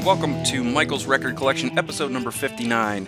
Everybody, 0.00 0.32
welcome 0.32 0.44
to 0.44 0.64
Michael's 0.64 1.04
Record 1.04 1.36
Collection, 1.36 1.78
episode 1.78 2.10
number 2.10 2.30
59. 2.30 3.06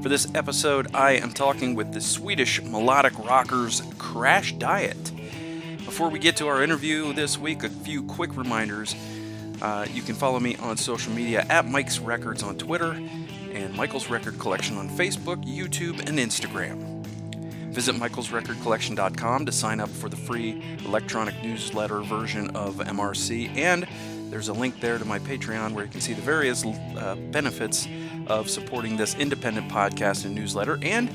For 0.00 0.08
this 0.08 0.26
episode, 0.34 0.94
I 0.94 1.12
am 1.12 1.32
talking 1.32 1.74
with 1.74 1.92
the 1.92 2.00
Swedish 2.00 2.62
melodic 2.62 3.18
rockers 3.18 3.82
Crashdïet. 3.98 5.84
Before 5.84 6.08
we 6.08 6.18
get 6.18 6.36
to 6.38 6.48
our 6.48 6.62
interview 6.62 7.12
this 7.12 7.36
week, 7.36 7.62
a 7.62 7.68
few 7.68 8.02
quick 8.04 8.38
reminders. 8.38 8.94
Uh, 9.60 9.86
you 9.92 10.00
can 10.00 10.14
follow 10.14 10.40
me 10.40 10.56
on 10.56 10.78
social 10.78 11.12
media 11.12 11.44
at 11.50 11.68
Mike's 11.68 11.98
Records 11.98 12.42
on 12.42 12.56
Twitter 12.56 12.92
and 13.52 13.74
Michael's 13.74 14.08
Record 14.08 14.38
Collection 14.38 14.78
on 14.78 14.88
Facebook, 14.88 15.44
YouTube, 15.44 15.98
and 16.08 16.18
Instagram. 16.18 17.04
Visit 17.70 17.96
michaelsrecordcollection.com 17.96 19.44
to 19.44 19.52
sign 19.52 19.78
up 19.78 19.90
for 19.90 20.08
the 20.08 20.16
free 20.16 20.62
electronic 20.86 21.34
newsletter 21.42 22.00
version 22.00 22.48
of 22.56 22.76
MRC, 22.76 23.54
and 23.56 23.86
there's 24.30 24.48
a 24.48 24.52
link 24.52 24.80
there 24.80 24.96
to 24.96 25.04
my 25.04 25.18
Patreon 25.18 25.72
where 25.72 25.84
you 25.84 25.90
can 25.90 26.00
see 26.00 26.12
the 26.12 26.22
various 26.22 26.64
uh, 26.64 27.16
benefits 27.30 27.86
of 28.28 28.48
supporting 28.48 28.96
this 28.96 29.14
independent 29.16 29.70
podcast 29.70 30.24
and 30.24 30.34
newsletter 30.34 30.78
and 30.82 31.10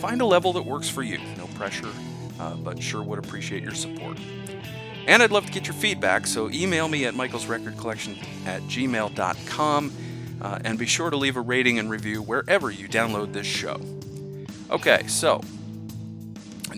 find 0.00 0.20
a 0.20 0.26
level 0.26 0.52
that 0.52 0.64
works 0.64 0.88
for 0.88 1.02
you. 1.02 1.18
No 1.36 1.46
pressure, 1.54 1.88
uh, 2.38 2.54
but 2.56 2.80
sure 2.82 3.02
would 3.02 3.18
appreciate 3.18 3.62
your 3.62 3.74
support. 3.74 4.18
And 5.06 5.22
I'd 5.22 5.30
love 5.30 5.46
to 5.46 5.52
get 5.52 5.66
your 5.66 5.74
feedback, 5.74 6.26
so 6.26 6.50
email 6.50 6.86
me 6.86 7.06
at 7.06 7.14
michaelsrecordcollection 7.14 8.22
at 8.46 8.60
gmail.com 8.62 9.92
uh, 10.42 10.58
and 10.62 10.78
be 10.78 10.86
sure 10.86 11.08
to 11.08 11.16
leave 11.16 11.36
a 11.36 11.40
rating 11.40 11.78
and 11.78 11.88
review 11.88 12.20
wherever 12.20 12.70
you 12.70 12.86
download 12.88 13.32
this 13.32 13.46
show. 13.46 13.80
Okay, 14.70 15.06
so 15.06 15.40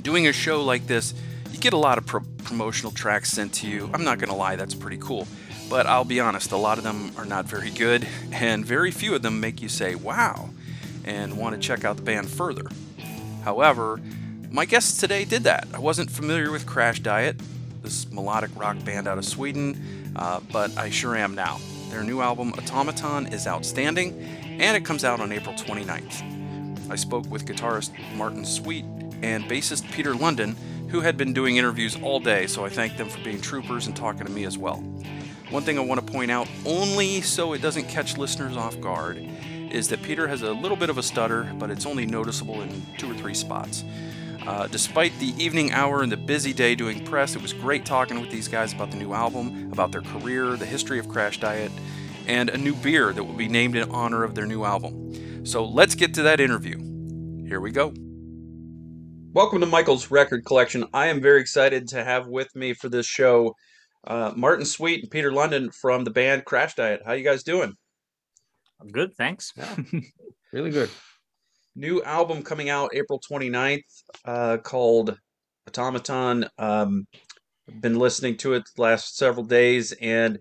doing 0.03 0.29
a 0.29 0.33
show 0.33 0.63
like 0.63 0.87
this, 0.87 1.13
you 1.51 1.59
get 1.59 1.73
a 1.73 1.77
lot 1.79 1.99
of 1.99 2.07
pro- 2.07 2.23
promotional 2.45 2.93
tracks 2.93 3.31
sent 3.33 3.53
to 3.55 3.67
you. 3.67 3.91
I'm 3.93 4.05
not 4.05 4.19
going 4.19 4.31
to 4.31 4.37
lie, 4.37 4.55
that's 4.55 4.77
pretty 4.77 4.99
cool. 4.99 5.27
But 5.71 5.87
I'll 5.87 6.05
be 6.05 6.19
honest, 6.19 6.51
a 6.51 6.57
lot 6.57 6.79
of 6.79 6.85
them 6.85 7.13
are 7.17 7.25
not 7.25 7.47
very 7.47 7.71
good, 7.71 8.05
and 8.33 8.67
very 8.67 8.91
few 8.91 9.15
of 9.15 9.23
them 9.23 9.39
make 9.39 9.63
you 9.63 9.69
say, 9.69 9.95
wow, 9.95 10.51
and 11.05 11.39
want 11.39 11.55
to 11.55 11.61
check 11.61 11.85
out 11.85 11.97
the 11.97 12.03
band 12.03 12.29
further. 12.29 12.67
However, 13.45 14.01
my 14.51 14.65
guests 14.65 14.99
today 14.99 15.25
did 15.25 15.45
that. 15.45 15.69
I 15.73 15.79
wasn't 15.79 16.11
familiar 16.11 16.51
with 16.51 16.67
Crashdïet, 16.67 17.41
this 17.83 18.11
melodic 18.11 18.51
rock 18.57 18.85
band 18.85 19.07
out 19.07 19.17
of 19.17 19.25
Sweden, 19.25 20.13
uh, 20.17 20.41
but 20.51 20.77
I 20.77 20.91
sure 20.91 21.15
am 21.15 21.37
now. 21.37 21.61
Their 21.91 22.03
new 22.03 22.21
album, 22.21 22.53
Automaton, 22.55 23.33
is 23.33 23.47
outstanding, 23.47 24.21
and 24.43 24.77
it 24.77 24.85
comes 24.85 25.05
out 25.05 25.21
on 25.21 25.31
April 25.31 25.55
29th. 25.55 26.91
I 26.91 26.97
spoke 26.97 27.31
with 27.31 27.47
guitarist 27.47 27.93
Martin 28.17 28.45
Sweet 28.45 28.85
and 29.23 29.45
bassist 29.45 29.89
Peter 29.93 30.17
London, 30.17 30.57
who 30.89 31.01
had 31.01 31.17
been 31.17 31.33
doing 31.33 31.59
interviews 31.59 31.97
all 32.03 32.19
day, 32.19 32.49
so 32.49 32.65
I 32.65 32.71
thank 32.71 32.97
them 32.97 33.09
for 33.09 33.23
being 33.23 33.41
troopers 33.41 33.87
and 33.87 33.95
talking 33.95 34.27
to 34.27 34.33
me 34.33 34.45
as 34.45 34.59
well. 34.59 34.83
One 35.51 35.65
thing 35.65 35.79
I 35.79 35.81
want 35.81 36.07
to 36.07 36.13
point 36.13 36.31
out, 36.31 36.49
only 36.65 37.21
so 37.23 37.55
it 37.55 37.61
doesn't 37.61 37.89
catch 37.89 38.17
listeners 38.17 38.57
off 38.57 38.81
guard, 38.81 39.29
is 39.73 39.89
that 39.89 40.01
Peter 40.01 40.29
has 40.29 40.43
a 40.43 40.53
little 40.53 40.77
bit 40.77 40.91
of 40.91 40.97
a 40.97 41.03
stutter, 41.03 41.53
but 41.59 41.71
it's 41.71 41.87
only 41.87 42.07
noticeable 42.07 42.63
in 42.63 42.87
two 42.99 43.11
or 43.11 43.15
three 43.15 43.35
spots. 43.35 43.83
Uh, 44.47 44.69
despite 44.69 45.13
the 45.19 45.35
evening 45.43 45.73
hour 45.73 46.03
and 46.03 46.13
the 46.13 46.17
busy 46.17 46.53
day 46.53 46.77
doing 46.77 47.05
press, 47.05 47.35
it 47.35 47.43
was 47.43 47.53
great 47.53 47.85
talking 47.85 48.21
with 48.21 48.31
these 48.31 48.47
guys 48.47 48.73
about 48.73 48.93
the 48.93 48.97
new 48.97 49.13
album, 49.13 49.73
about 49.73 49.91
their 49.91 50.03
career, 50.03 50.55
the 50.55 50.65
history 50.65 51.01
of 51.01 51.09
Crashdïet, 51.09 51.73
and 52.29 52.49
a 52.51 52.57
new 52.57 52.77
beer 52.77 53.13
that 53.13 53.25
will 53.25 53.35
be 53.35 53.49
named 53.49 53.75
in 53.75 53.91
honor 53.91 54.23
of 54.23 54.37
their 54.37 54.47
new 54.47 54.63
album. 54.63 55.45
So 55.45 55.65
let's 55.65 55.97
get 55.97 56.15
to 56.15 56.23
that 56.23 56.39
interview. 56.39 56.79
Here 57.49 57.61
we 57.61 57.73
go. 57.73 57.93
Welcome 59.33 59.61
to 59.61 59.67
Michael's 59.67 60.13
Record 60.13 60.45
Collection. 60.45 60.85
I 60.95 61.09
am 61.09 61.21
very 61.21 61.41
excited 61.41 61.89
to 61.89 62.05
have 62.05 62.29
with 62.29 62.55
me 62.55 62.73
for 62.73 62.89
this 62.89 63.07
show 63.07 63.57
uh, 64.07 64.33
Martin 64.37 64.65
Sweet 64.65 65.03
and 65.03 65.11
Peter 65.11 65.33
London 65.33 65.71
from 65.71 66.05
the 66.05 66.11
band 66.11 66.45
Crashdïet. 66.45 67.05
How 67.05 67.13
you 67.13 67.25
guys 67.25 67.43
doing? 67.43 67.75
I'm 68.81 68.89
good, 68.89 69.15
thanks. 69.17 69.53
Yeah, 69.57 69.77
really 70.53 70.71
good. 70.71 70.91
New 71.77 72.03
album 72.03 72.43
coming 72.43 72.69
out 72.69 72.91
April 72.95 73.21
29th 73.31 73.83
uh, 74.25 74.57
called 74.59 75.17
Automaton. 75.69 76.47
Um, 76.59 77.07
been 77.81 77.99
listening 77.99 78.37
to 78.39 78.55
it 78.55 78.65
the 78.75 78.83
last 78.83 79.17
several 79.17 79.45
days 79.45 79.93
and 80.01 80.39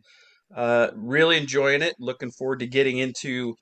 uh, 0.56 0.90
really 0.96 1.38
enjoying 1.38 1.82
it. 1.82 1.96
Looking 2.00 2.32
forward 2.32 2.60
to 2.60 2.68
getting 2.68 2.98
into 2.98 3.56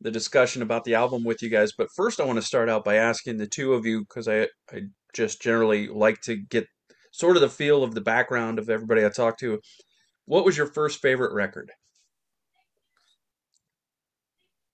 the 0.00 0.10
discussion 0.10 0.62
about 0.62 0.84
the 0.84 0.94
album 0.94 1.24
with 1.24 1.42
you 1.42 1.50
guys. 1.50 1.72
But 1.76 1.88
first, 1.94 2.20
I 2.20 2.24
want 2.24 2.38
to 2.38 2.46
start 2.46 2.70
out 2.70 2.84
by 2.84 2.96
asking 2.96 3.36
the 3.36 3.46
two 3.46 3.74
of 3.74 3.84
you 3.84 4.00
because 4.00 4.28
I, 4.28 4.42
I 4.72 4.82
just 5.12 5.42
generally 5.42 5.88
like 5.88 6.20
to 6.22 6.36
get 6.36 6.66
sort 7.10 7.36
of 7.36 7.42
the 7.42 7.48
feel 7.48 7.82
of 7.82 7.94
the 7.94 8.00
background 8.00 8.58
of 8.58 8.70
everybody 8.70 9.04
I 9.04 9.08
talked 9.08 9.40
to. 9.40 9.60
What 10.26 10.44
was 10.44 10.56
your 10.56 10.66
first 10.66 11.00
favorite 11.00 11.32
record? 11.32 11.70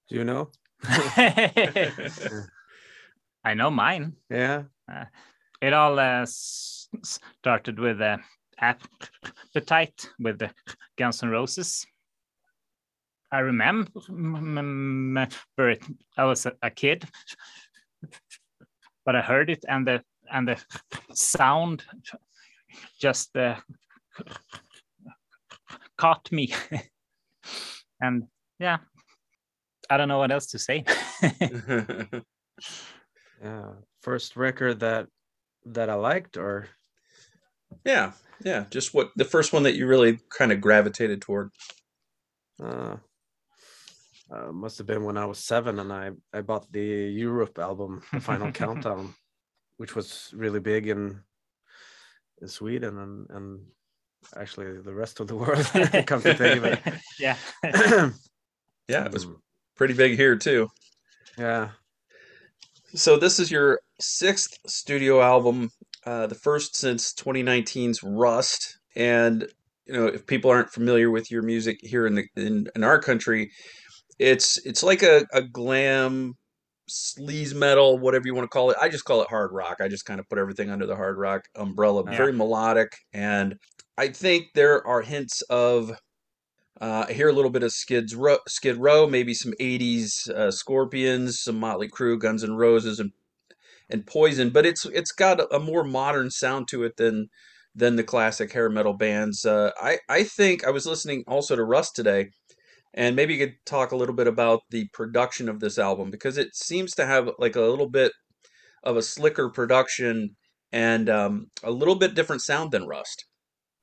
Do 0.08 0.16
you 0.16 0.24
know? 0.24 0.50
I 3.44 3.54
know 3.54 3.70
mine. 3.70 4.14
Yeah. 4.30 4.64
Uh, 4.90 5.04
it 5.60 5.72
all 5.72 5.98
uh, 5.98 6.26
started 6.26 7.78
with 7.78 8.00
uh, 8.00 8.18
Appetite 8.58 10.08
with 10.18 10.38
the 10.38 10.50
Guns 10.96 11.22
N' 11.22 11.30
Roses. 11.30 11.86
I 13.32 13.40
remember 13.40 15.20
it. 15.58 15.82
I 16.16 16.24
was 16.24 16.46
a, 16.46 16.52
a 16.62 16.70
kid, 16.70 17.04
but 19.04 19.16
I 19.16 19.20
heard 19.20 19.50
it 19.50 19.64
and 19.68 19.86
the 19.86 20.02
and 20.32 20.48
the 20.48 20.62
sound 21.12 21.84
just 23.00 23.36
uh, 23.36 23.56
caught 25.96 26.30
me, 26.32 26.54
and 28.00 28.24
yeah, 28.58 28.78
I 29.90 29.96
don't 29.96 30.08
know 30.08 30.18
what 30.18 30.32
else 30.32 30.46
to 30.46 30.58
say. 30.58 30.84
Yeah. 33.42 33.72
First 34.02 34.36
record 34.36 34.80
that 34.80 35.08
that 35.66 35.90
I 35.90 35.94
liked 35.94 36.36
or 36.36 36.68
yeah, 37.84 38.12
yeah. 38.44 38.64
Just 38.70 38.94
what 38.94 39.10
the 39.16 39.24
first 39.24 39.52
one 39.52 39.64
that 39.64 39.74
you 39.74 39.86
really 39.86 40.18
kind 40.30 40.52
of 40.52 40.60
gravitated 40.60 41.20
toward. 41.20 41.50
uh, 42.62 42.96
uh 44.30 44.52
must 44.52 44.78
have 44.78 44.86
been 44.86 45.04
when 45.04 45.16
I 45.16 45.26
was 45.26 45.38
seven 45.38 45.78
and 45.78 45.92
I 45.92 46.10
I 46.32 46.40
bought 46.40 46.70
the 46.72 46.80
Europe 46.80 47.58
album, 47.58 48.02
The 48.12 48.20
Final 48.20 48.52
Countdown, 48.52 49.14
which 49.76 49.94
was 49.94 50.32
really 50.34 50.60
big 50.60 50.88
in 50.88 51.20
in 52.42 52.48
Sweden 52.48 52.98
and 52.98 53.30
and 53.30 53.60
actually 54.36 54.80
the 54.80 54.94
rest 54.94 55.20
of 55.20 55.28
the 55.28 55.36
world. 55.36 55.64
come 56.06 56.22
to 56.22 56.34
think 56.34 56.58
of 56.58 56.64
it. 56.64 56.80
yeah. 57.18 57.36
Yeah, 58.88 59.04
it 59.04 59.12
was 59.12 59.26
pretty 59.74 59.94
big 59.94 60.16
here 60.16 60.36
too. 60.36 60.68
yeah. 61.36 61.70
So 62.94 63.16
this 63.16 63.40
is 63.40 63.50
your 63.50 63.80
sixth 64.00 64.58
studio 64.66 65.20
album, 65.20 65.70
uh, 66.04 66.28
the 66.28 66.36
first 66.36 66.76
since 66.76 67.12
2019's 67.14 68.02
Rust. 68.04 68.78
And 68.94 69.48
you 69.86 69.92
know, 69.92 70.06
if 70.06 70.24
people 70.24 70.52
aren't 70.52 70.70
familiar 70.70 71.10
with 71.10 71.32
your 71.32 71.42
music 71.42 71.78
here 71.82 72.06
in 72.06 72.14
the 72.14 72.26
in, 72.36 72.68
in 72.76 72.84
our 72.84 73.00
country, 73.00 73.50
it's 74.18 74.64
it's 74.64 74.82
like 74.84 75.02
a, 75.02 75.26
a 75.32 75.42
glam 75.42 76.36
sleaze 76.88 77.54
metal, 77.54 77.98
whatever 77.98 78.26
you 78.26 78.34
want 78.34 78.44
to 78.44 78.48
call 78.48 78.70
it. 78.70 78.76
I 78.80 78.88
just 78.88 79.04
call 79.04 79.22
it 79.22 79.28
hard 79.28 79.52
rock. 79.52 79.78
I 79.80 79.88
just 79.88 80.04
kind 80.06 80.20
of 80.20 80.28
put 80.28 80.38
everything 80.38 80.70
under 80.70 80.86
the 80.86 80.96
hard 80.96 81.18
rock 81.18 81.44
umbrella. 81.54 82.04
Yeah. 82.06 82.16
Very 82.16 82.32
melodic, 82.32 82.96
and 83.12 83.56
I 83.98 84.08
think 84.08 84.48
there 84.54 84.86
are 84.86 85.02
hints 85.02 85.42
of. 85.42 85.92
Uh, 86.78 87.06
I 87.08 87.12
hear 87.14 87.30
a 87.30 87.32
little 87.32 87.50
bit 87.50 87.62
of 87.62 87.72
Skid's 87.72 88.14
Row, 88.14 88.36
Skid 88.46 88.76
Row, 88.76 89.06
maybe 89.06 89.32
some 89.32 89.54
'80s 89.58 90.28
uh, 90.28 90.50
Scorpions, 90.50 91.40
some 91.40 91.58
Motley 91.58 91.88
Crue, 91.88 92.18
Guns 92.18 92.44
N' 92.44 92.56
Roses, 92.56 93.00
and 93.00 93.12
and 93.88 94.06
Poison. 94.06 94.50
But 94.50 94.66
it's 94.66 94.84
it's 94.86 95.12
got 95.12 95.40
a, 95.40 95.54
a 95.54 95.58
more 95.58 95.84
modern 95.84 96.30
sound 96.30 96.68
to 96.68 96.84
it 96.84 96.96
than 96.96 97.30
than 97.74 97.96
the 97.96 98.04
classic 98.04 98.52
hair 98.52 98.68
metal 98.68 98.94
bands. 98.94 99.44
Uh, 99.44 99.70
I 99.80 99.98
I 100.08 100.22
think 100.22 100.66
I 100.66 100.70
was 100.70 100.86
listening 100.86 101.24
also 101.26 101.56
to 101.56 101.64
Rust 101.64 101.96
today, 101.96 102.30
and 102.96 103.14
maybe 103.14 103.34
you 103.34 103.46
could 103.46 103.56
talk 103.66 103.92
a 103.92 103.96
little 103.96 104.14
bit 104.14 104.26
about 104.26 104.62
the 104.70 104.88
production 104.92 105.48
of 105.48 105.60
this 105.60 105.78
album 105.78 106.10
because 106.10 106.38
it 106.38 106.54
seems 106.56 106.94
to 106.94 107.06
have 107.06 107.30
like 107.38 107.54
a 107.54 107.60
little 107.60 107.88
bit 107.88 108.12
of 108.82 108.96
a 108.96 109.02
slicker 109.02 109.50
production 109.50 110.34
and 110.72 111.08
um, 111.08 111.46
a 111.62 111.70
little 111.70 111.94
bit 111.94 112.14
different 112.14 112.42
sound 112.42 112.72
than 112.72 112.86
Rust. 112.86 113.24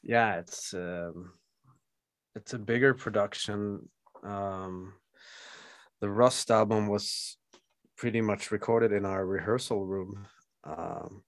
yeah 0.02 0.36
it's 0.40 0.74
um 0.74 1.32
it's 2.36 2.54
a 2.54 2.60
bigger 2.60 2.94
production 2.94 3.88
um 4.24 4.94
the 6.02 6.10
rust 6.10 6.52
album 6.52 6.88
was 6.88 7.38
pretty 7.96 8.22
much 8.22 8.52
recorded 8.52 8.92
in 8.92 9.06
our 9.06 9.26
rehearsal 9.26 9.86
room 9.86 10.28
um 10.64 11.24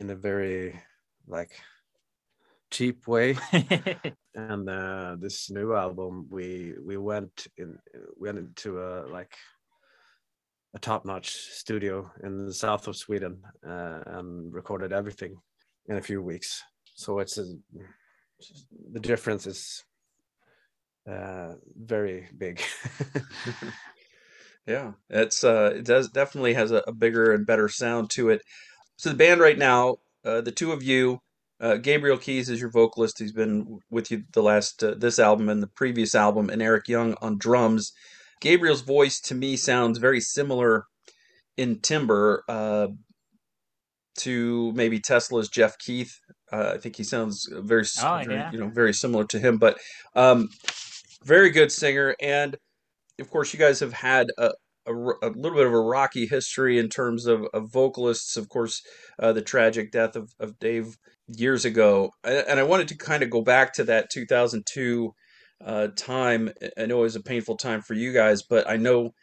in 0.00 0.10
a 0.10 0.14
very 0.14 0.80
like 1.28 1.52
cheap 2.76 3.06
way 3.06 3.36
and 4.34 4.68
uh 4.68 5.16
this 5.18 5.50
new 5.50 5.74
album 5.74 6.26
we 6.30 6.74
we 6.84 6.96
went 6.96 7.46
in 7.56 7.78
went 8.16 8.38
into 8.38 8.68
a 8.80 8.90
like 9.16 9.34
a 10.74 10.78
top-notch 10.78 11.30
studio 11.62 12.10
in 12.22 12.44
the 12.44 12.52
south 12.52 12.86
of 12.86 12.96
sweden 12.96 13.34
uh, 13.66 14.00
and 14.16 14.52
recorded 14.52 14.92
everything 14.92 15.34
in 15.88 15.96
a 15.96 16.02
few 16.02 16.20
weeks 16.20 16.62
so 16.94 17.18
it's 17.18 17.38
a 17.38 17.46
the 18.92 19.00
difference 19.00 19.46
is 19.46 19.84
uh, 21.10 21.54
very 21.76 22.28
big. 22.36 22.60
yeah, 24.66 24.92
it's 25.08 25.44
uh, 25.44 25.72
it 25.76 25.84
does 25.84 26.08
definitely 26.08 26.54
has 26.54 26.72
a, 26.72 26.82
a, 26.86 26.92
bigger 26.92 27.32
and 27.32 27.46
better 27.46 27.68
sound 27.68 28.10
to 28.10 28.30
it. 28.30 28.42
So 28.96 29.10
the 29.10 29.16
band 29.16 29.40
right 29.40 29.58
now, 29.58 29.96
uh, 30.24 30.40
the 30.40 30.52
two 30.52 30.72
of 30.72 30.82
you, 30.82 31.20
uh, 31.60 31.76
Gabriel 31.76 32.18
Keyes 32.18 32.48
is 32.48 32.60
your 32.60 32.70
vocalist. 32.70 33.18
He's 33.18 33.32
been 33.32 33.78
with 33.90 34.10
you 34.10 34.24
the 34.32 34.42
last 34.42 34.82
uh, 34.82 34.94
this 34.96 35.18
album 35.18 35.48
and 35.48 35.62
the 35.62 35.68
previous 35.68 36.14
album, 36.14 36.50
and 36.50 36.60
Eric 36.60 36.88
Young 36.88 37.14
on 37.22 37.38
drums. 37.38 37.92
Gabriel's 38.40 38.82
voice 38.82 39.20
to 39.20 39.34
me 39.34 39.56
sounds 39.56 39.98
very 39.98 40.20
similar 40.20 40.84
in 41.56 41.80
timbre 41.80 42.42
uh, 42.48 42.88
to 44.18 44.72
maybe 44.72 45.00
Tesla's 45.00 45.48
Jeff 45.48 45.78
Keith. 45.78 46.18
Uh, 46.52 46.72
I 46.74 46.78
think 46.78 46.96
he 46.96 47.04
sounds 47.04 47.48
very, 47.50 47.84
oh, 48.02 48.22
very 48.24 48.34
yeah. 48.34 48.52
you 48.52 48.58
know, 48.58 48.68
very 48.68 48.92
similar 48.92 49.24
to 49.24 49.38
him. 49.38 49.56
But 49.58 49.78
um, 50.14 50.50
very 51.24 51.50
good 51.50 51.72
singer, 51.72 52.14
and 52.20 52.56
of 53.18 53.30
course, 53.30 53.52
you 53.54 53.58
guys 53.58 53.80
have 53.80 53.94
had 53.94 54.28
a, 54.36 54.50
a, 54.86 54.92
a, 54.92 55.30
little 55.30 55.56
bit 55.56 55.66
of 55.66 55.72
a 55.72 55.80
rocky 55.80 56.26
history 56.26 56.78
in 56.78 56.90
terms 56.90 57.26
of, 57.26 57.46
of 57.54 57.72
vocalists. 57.72 58.36
Of 58.36 58.50
course, 58.50 58.82
uh, 59.18 59.32
the 59.32 59.42
tragic 59.42 59.90
death 59.90 60.16
of, 60.16 60.34
of 60.38 60.58
Dave 60.58 60.96
years 61.28 61.64
ago, 61.64 62.12
and 62.24 62.58
I 62.58 62.62
wanted 62.62 62.88
to 62.88 62.96
kind 62.96 63.22
of 63.22 63.30
go 63.30 63.42
back 63.42 63.74
to 63.74 63.84
that 63.84 64.10
2002 64.10 65.14
uh, 65.64 65.88
time. 65.96 66.50
I 66.78 66.86
know 66.86 67.00
it 67.00 67.02
was 67.02 67.16
a 67.16 67.20
painful 67.20 67.56
time 67.56 67.82
for 67.82 67.94
you 67.94 68.12
guys, 68.12 68.42
but 68.42 68.68
I 68.68 68.76
know 68.76 69.14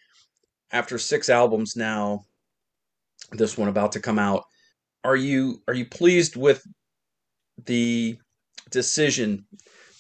after 0.72 0.98
six 0.98 1.30
albums 1.30 1.76
now, 1.76 2.26
this 3.32 3.58
one 3.58 3.70
about 3.70 3.94
to 3.94 4.00
come 4.00 4.20
out, 4.20 4.44
are 5.04 5.16
you 5.16 5.62
are 5.68 5.74
you 5.74 5.86
pleased 5.86 6.36
with 6.36 6.64
the 7.66 8.18
decision 8.72 9.46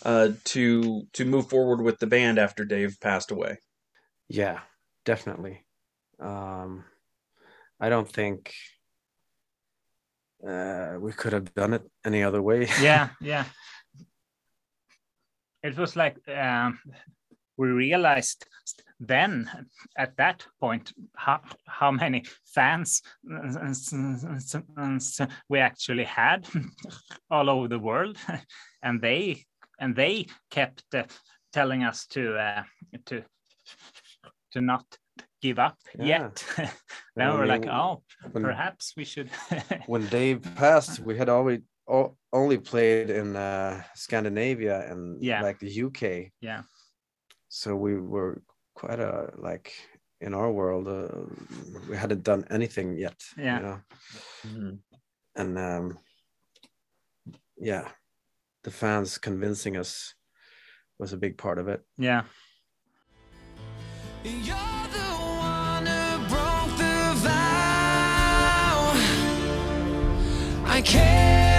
uh, 0.03 0.29
to 0.45 1.03
to 1.13 1.25
move 1.25 1.49
forward 1.49 1.81
with 1.81 1.99
the 1.99 2.07
band 2.07 2.39
after 2.39 2.65
Dave 2.65 2.97
passed 3.01 3.31
away? 3.31 3.57
Yeah, 4.27 4.59
definitely. 5.05 5.65
Um, 6.19 6.85
I 7.79 7.89
don't 7.89 8.09
think 8.09 8.53
uh, 10.47 10.95
we 10.99 11.11
could 11.13 11.33
have 11.33 11.53
done 11.53 11.73
it 11.73 11.83
any 12.05 12.23
other 12.23 12.41
way. 12.41 12.67
yeah, 12.81 13.09
yeah. 13.21 13.45
It 15.61 15.77
was 15.77 15.95
like 15.95 16.17
um, 16.27 16.79
we 17.57 17.69
realized 17.69 18.45
then 18.99 19.49
at 19.97 20.15
that 20.17 20.45
point 20.59 20.93
how, 21.15 21.41
how 21.65 21.91
many 21.91 22.23
fans 22.45 23.01
we 25.49 25.59
actually 25.59 26.03
had 26.03 26.47
all 27.31 27.49
over 27.49 27.67
the 27.67 27.79
world 27.79 28.17
and 28.81 29.01
they 29.01 29.43
and 29.79 29.95
they 29.95 30.27
kept 30.51 30.83
uh, 30.93 31.03
telling 31.51 31.83
us 31.83 32.05
to 32.07 32.35
uh, 32.35 32.63
to 33.05 33.23
to 34.51 34.61
not 34.61 34.85
give 35.43 35.59
up 35.59 35.77
yeah. 35.99 36.05
yet 36.05 36.45
then 36.57 36.69
yeah, 37.17 37.33
we're 37.33 37.45
like 37.45 37.67
oh 37.67 38.01
when, 38.31 38.41
perhaps 38.41 38.93
we 38.95 39.03
should 39.03 39.29
when 39.87 40.07
dave 40.07 40.39
passed 40.55 41.01
we 41.01 41.17
had 41.17 41.27
always 41.27 41.59
only 42.31 42.57
played 42.57 43.09
in 43.09 43.35
uh, 43.35 43.83
scandinavia 43.93 44.89
and 44.89 45.21
yeah. 45.21 45.41
like 45.41 45.59
the 45.59 45.83
uk 45.83 46.01
yeah 46.39 46.61
so 47.49 47.75
we 47.75 47.99
were 47.99 48.41
quite 48.73 49.01
a 49.01 49.33
like 49.37 49.73
in 50.21 50.33
our 50.33 50.49
world 50.49 50.87
uh, 50.87 51.09
we 51.89 51.97
hadn't 51.97 52.23
done 52.23 52.45
anything 52.49 52.97
yet 52.97 53.19
yeah 53.37 53.57
you 53.57 53.63
know? 53.65 53.79
mm-hmm. 54.47 54.75
and 55.35 55.57
um 55.59 55.99
yeah 57.57 57.85
the 58.63 58.71
fans 58.71 59.17
convincing 59.17 59.75
us 59.75 60.13
was 60.99 61.11
a 61.11 61.17
big 61.17 61.37
part 61.37 61.59
of 61.59 61.67
it 61.67 61.81
yeah 61.97 62.23
I 70.73 70.81
can't 70.81 71.52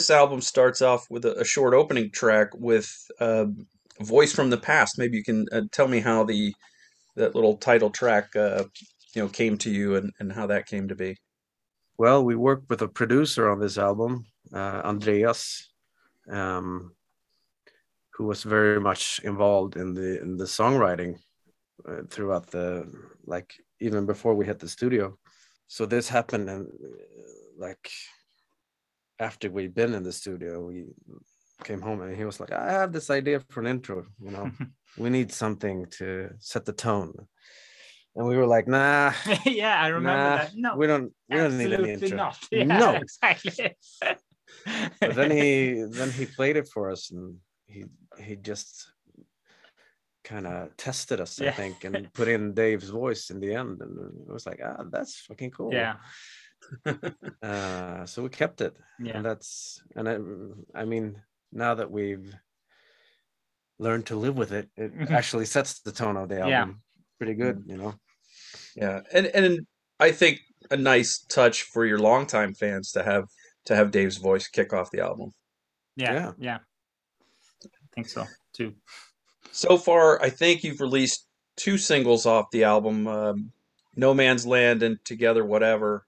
this 0.00 0.08
album 0.08 0.40
starts 0.40 0.80
off 0.80 1.10
with 1.10 1.26
a, 1.26 1.38
a 1.40 1.44
short 1.44 1.74
opening 1.74 2.10
track 2.10 2.48
with 2.54 2.90
uh, 3.20 3.44
"Voice 4.00 4.32
from 4.32 4.48
the 4.48 4.56
Past." 4.56 4.96
Maybe 4.96 5.18
you 5.18 5.22
can 5.22 5.46
uh, 5.52 5.62
tell 5.72 5.88
me 5.88 6.00
how 6.00 6.24
the 6.24 6.54
that 7.16 7.34
little 7.34 7.58
title 7.58 7.90
track, 7.90 8.34
uh, 8.34 8.64
you 9.14 9.20
know, 9.20 9.28
came 9.28 9.58
to 9.58 9.70
you 9.70 9.96
and, 9.96 10.10
and 10.18 10.32
how 10.32 10.46
that 10.46 10.64
came 10.64 10.88
to 10.88 10.94
be. 10.94 11.18
Well, 11.98 12.24
we 12.24 12.34
worked 12.34 12.70
with 12.70 12.80
a 12.80 12.88
producer 12.88 13.50
on 13.50 13.60
this 13.60 13.76
album, 13.76 14.24
uh, 14.54 14.80
Andreas, 14.90 15.68
um, 16.30 16.92
who 18.14 18.24
was 18.24 18.42
very 18.42 18.80
much 18.80 19.20
involved 19.22 19.76
in 19.76 19.92
the 19.92 20.18
in 20.22 20.38
the 20.38 20.46
songwriting 20.46 21.16
uh, 21.86 22.04
throughout 22.08 22.46
the 22.46 22.90
like 23.26 23.52
even 23.80 24.06
before 24.06 24.34
we 24.34 24.46
hit 24.46 24.60
the 24.60 24.68
studio. 24.78 25.14
So 25.66 25.84
this 25.84 26.08
happened 26.08 26.48
and 26.48 26.68
like 27.58 27.90
after 29.20 29.50
we'd 29.50 29.74
been 29.74 29.94
in 29.94 30.02
the 30.02 30.12
studio, 30.12 30.60
we 30.64 30.86
came 31.62 31.80
home 31.80 32.00
and 32.00 32.16
he 32.16 32.24
was 32.24 32.40
like, 32.40 32.52
I 32.52 32.72
have 32.72 32.92
this 32.92 33.10
idea 33.10 33.40
for 33.50 33.60
an 33.60 33.66
intro, 33.66 34.06
you 34.20 34.30
know, 34.30 34.50
we 34.98 35.10
need 35.10 35.30
something 35.30 35.86
to 35.98 36.30
set 36.38 36.64
the 36.64 36.72
tone. 36.72 37.12
And 38.16 38.26
we 38.26 38.36
were 38.36 38.46
like, 38.46 38.66
nah. 38.66 39.12
yeah, 39.44 39.80
I 39.80 39.88
remember 39.88 40.18
nah, 40.18 40.36
that. 40.36 40.52
No, 40.56 40.76
we 40.76 40.86
don't 40.88 41.12
we 41.28 41.36
don't 41.36 41.56
need 41.56 41.72
any 41.72 41.92
intro. 41.92 42.16
Not. 42.16 42.38
Yeah, 42.50 42.64
no, 42.64 42.94
exactly. 42.94 43.76
but 45.00 45.14
then 45.14 45.30
he 45.30 45.84
then 45.88 46.10
he 46.10 46.26
played 46.26 46.56
it 46.56 46.68
for 46.68 46.90
us 46.90 47.12
and 47.12 47.36
he 47.66 47.84
he 48.18 48.34
just 48.34 48.90
kind 50.24 50.46
of 50.46 50.76
tested 50.76 51.20
us, 51.20 51.38
yeah. 51.38 51.50
I 51.50 51.52
think, 51.52 51.84
and 51.84 52.12
put 52.12 52.26
in 52.26 52.52
Dave's 52.52 52.88
voice 52.88 53.30
in 53.30 53.38
the 53.38 53.54
end. 53.54 53.80
And 53.80 53.96
it 54.28 54.32
was 54.32 54.46
like, 54.46 54.60
ah, 54.64 54.82
that's 54.90 55.20
fucking 55.20 55.52
cool. 55.52 55.72
Yeah. 55.72 55.96
uh, 57.42 58.06
so 58.06 58.22
we 58.22 58.28
kept 58.28 58.60
it. 58.60 58.76
Yeah. 58.98 59.16
And 59.16 59.24
that's 59.24 59.82
and 59.96 60.08
I, 60.08 60.18
I 60.80 60.84
mean, 60.84 61.20
now 61.52 61.74
that 61.74 61.90
we've 61.90 62.32
learned 63.78 64.06
to 64.06 64.16
live 64.16 64.36
with 64.36 64.52
it, 64.52 64.68
it 64.76 64.94
Mm-hmm. 64.94 65.14
actually 65.14 65.46
sets 65.46 65.80
the 65.80 65.92
tone 65.92 66.16
of 66.16 66.28
the 66.28 66.40
album 66.40 66.50
Yeah. 66.50 66.66
pretty 67.18 67.34
good, 67.34 67.62
you 67.66 67.76
know. 67.76 67.94
Yeah, 68.76 69.00
and 69.12 69.26
and 69.26 69.66
I 69.98 70.12
think 70.12 70.40
a 70.70 70.76
nice 70.76 71.18
touch 71.28 71.62
for 71.62 71.84
your 71.86 71.98
longtime 71.98 72.54
fans 72.54 72.92
to 72.92 73.02
have 73.02 73.24
to 73.66 73.76
have 73.76 73.90
Dave's 73.90 74.16
voice 74.16 74.48
kick 74.48 74.72
off 74.72 74.90
the 74.90 75.00
album. 75.00 75.32
Yeah, 75.96 76.12
Yeah. 76.14 76.32
yeah. 76.38 76.58
I 77.64 77.68
think 77.94 78.08
so 78.08 78.26
too. 78.52 78.74
So 79.52 79.76
far, 79.76 80.22
I 80.22 80.30
think 80.30 80.62
you've 80.62 80.80
released 80.80 81.26
two 81.56 81.76
singles 81.76 82.24
off 82.26 82.50
the 82.52 82.64
album, 82.64 83.06
um, 83.06 83.52
"No 83.96 84.14
Man's 84.14 84.46
Land" 84.46 84.82
and 84.82 84.98
"Together 85.04 85.44
Whatever." 85.44 86.06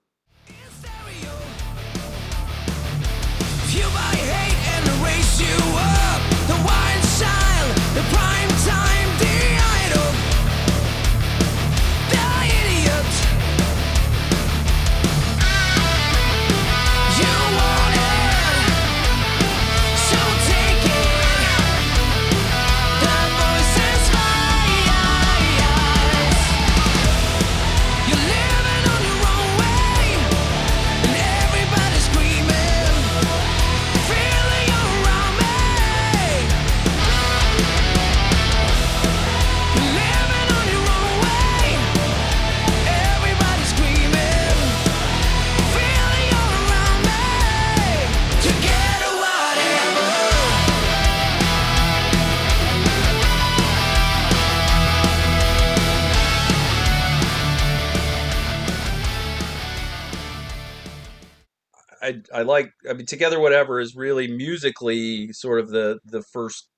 I 62.43 62.53
I 62.55 62.57
like 62.57 62.71
I 62.89 62.93
mean 62.93 63.05
Together 63.05 63.39
Whatever 63.39 63.79
is 63.79 63.95
really 63.95 64.27
musically 64.27 65.31
sort 65.33 65.59
of 65.59 65.69
the 65.69 65.99
the 66.05 66.23
first 66.33 66.69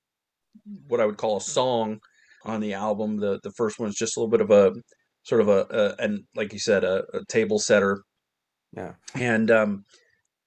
what 0.88 1.00
I 1.00 1.06
would 1.06 1.18
call 1.18 1.36
a 1.36 1.40
song 1.40 2.00
on 2.44 2.60
the 2.60 2.74
album. 2.74 3.18
The 3.18 3.40
the 3.42 3.52
first 3.52 3.78
one 3.78 3.88
is 3.88 3.96
just 3.96 4.16
a 4.16 4.20
little 4.20 4.30
bit 4.30 4.40
of 4.40 4.50
a 4.50 4.74
sort 5.24 5.40
of 5.40 5.48
a, 5.48 5.66
a 5.70 6.02
and 6.02 6.20
like 6.34 6.52
you 6.52 6.58
said 6.58 6.84
a, 6.84 7.04
a 7.14 7.24
table 7.28 7.58
setter 7.58 8.02
Yeah. 8.72 8.94
and 9.14 9.50
um 9.50 9.84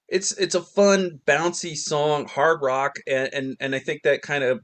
it's 0.08 0.32
it's 0.38 0.54
a 0.56 0.62
fun 0.62 1.20
bouncy 1.26 1.76
song 1.76 2.26
hard 2.26 2.60
rock 2.62 2.96
and 3.06 3.30
and, 3.34 3.56
and 3.60 3.74
i 3.74 3.80
think 3.80 4.02
that 4.04 4.22
kind 4.22 4.44
of 4.44 4.60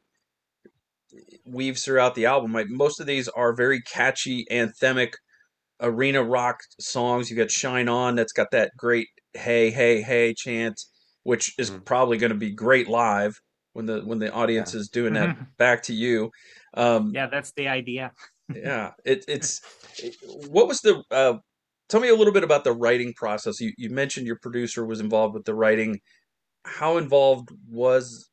weaves 1.45 1.85
throughout 1.85 2.15
the 2.15 2.27
album 2.27 2.53
like 2.53 2.69
most 2.69 3.01
of 3.01 3.07
these 3.07 3.29
are 3.29 3.55
very 3.55 3.81
catchy 3.83 4.45
anthemic 4.51 5.13
arena 5.81 6.23
rock 6.23 6.59
songs 6.81 7.31
you 7.31 7.37
got 7.37 7.51
shine 7.51 7.89
on 7.89 8.17
that's 8.17 8.33
got 8.33 8.51
that 8.53 8.71
great 8.79 9.09
hey 9.37 9.71
hey 9.71 10.03
hey 10.03 10.35
chant 10.35 10.81
which 11.23 11.55
is 11.59 11.71
Mhm. 11.73 11.85
probably 11.85 12.19
going 12.19 12.31
to 12.33 12.39
be 12.39 12.53
great 12.53 12.89
live 12.89 13.41
when 13.73 13.87
the 13.87 14.01
when 14.03 14.21
the 14.21 14.33
audience 14.33 14.75
is 14.75 14.89
doing 14.89 15.15
that 15.15 15.37
back 15.59 15.83
to 15.85 15.93
you. 15.93 16.31
Um 16.75 17.13
Yeah, 17.15 17.27
that's 17.27 17.53
the 17.53 17.69
idea. 17.69 18.13
yeah 18.55 18.93
it, 19.05 19.25
it's 19.29 19.61
it- 19.99 20.17
what 20.51 20.69
was 20.69 20.81
the 20.83 21.03
uh 21.11 21.35
tell 21.89 22.01
me 22.01 22.09
a 22.09 22.15
little 22.15 22.33
bit 22.33 22.45
about 22.45 22.65
the 22.65 22.73
writing 22.73 23.13
process. 23.15 23.61
You, 23.61 23.73
you 23.77 23.91
mentioned 23.91 24.27
your 24.27 24.39
producer 24.39 24.85
was 24.87 25.01
involved 25.01 25.35
with 25.35 25.45
the 25.45 25.55
writing. 25.55 26.01
How 26.65 26.97
involved 26.99 27.51
was 27.69 28.29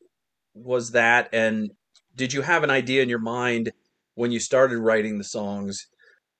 was 0.53 0.91
that? 0.91 1.29
And 1.33 1.71
did 2.15 2.33
you 2.33 2.41
have 2.41 2.63
an 2.63 2.69
idea 2.69 3.01
in 3.03 3.09
your 3.09 3.19
mind 3.19 3.71
when 4.15 4.31
you 4.31 4.39
started 4.39 4.77
writing 4.79 5.17
the 5.17 5.23
songs 5.23 5.87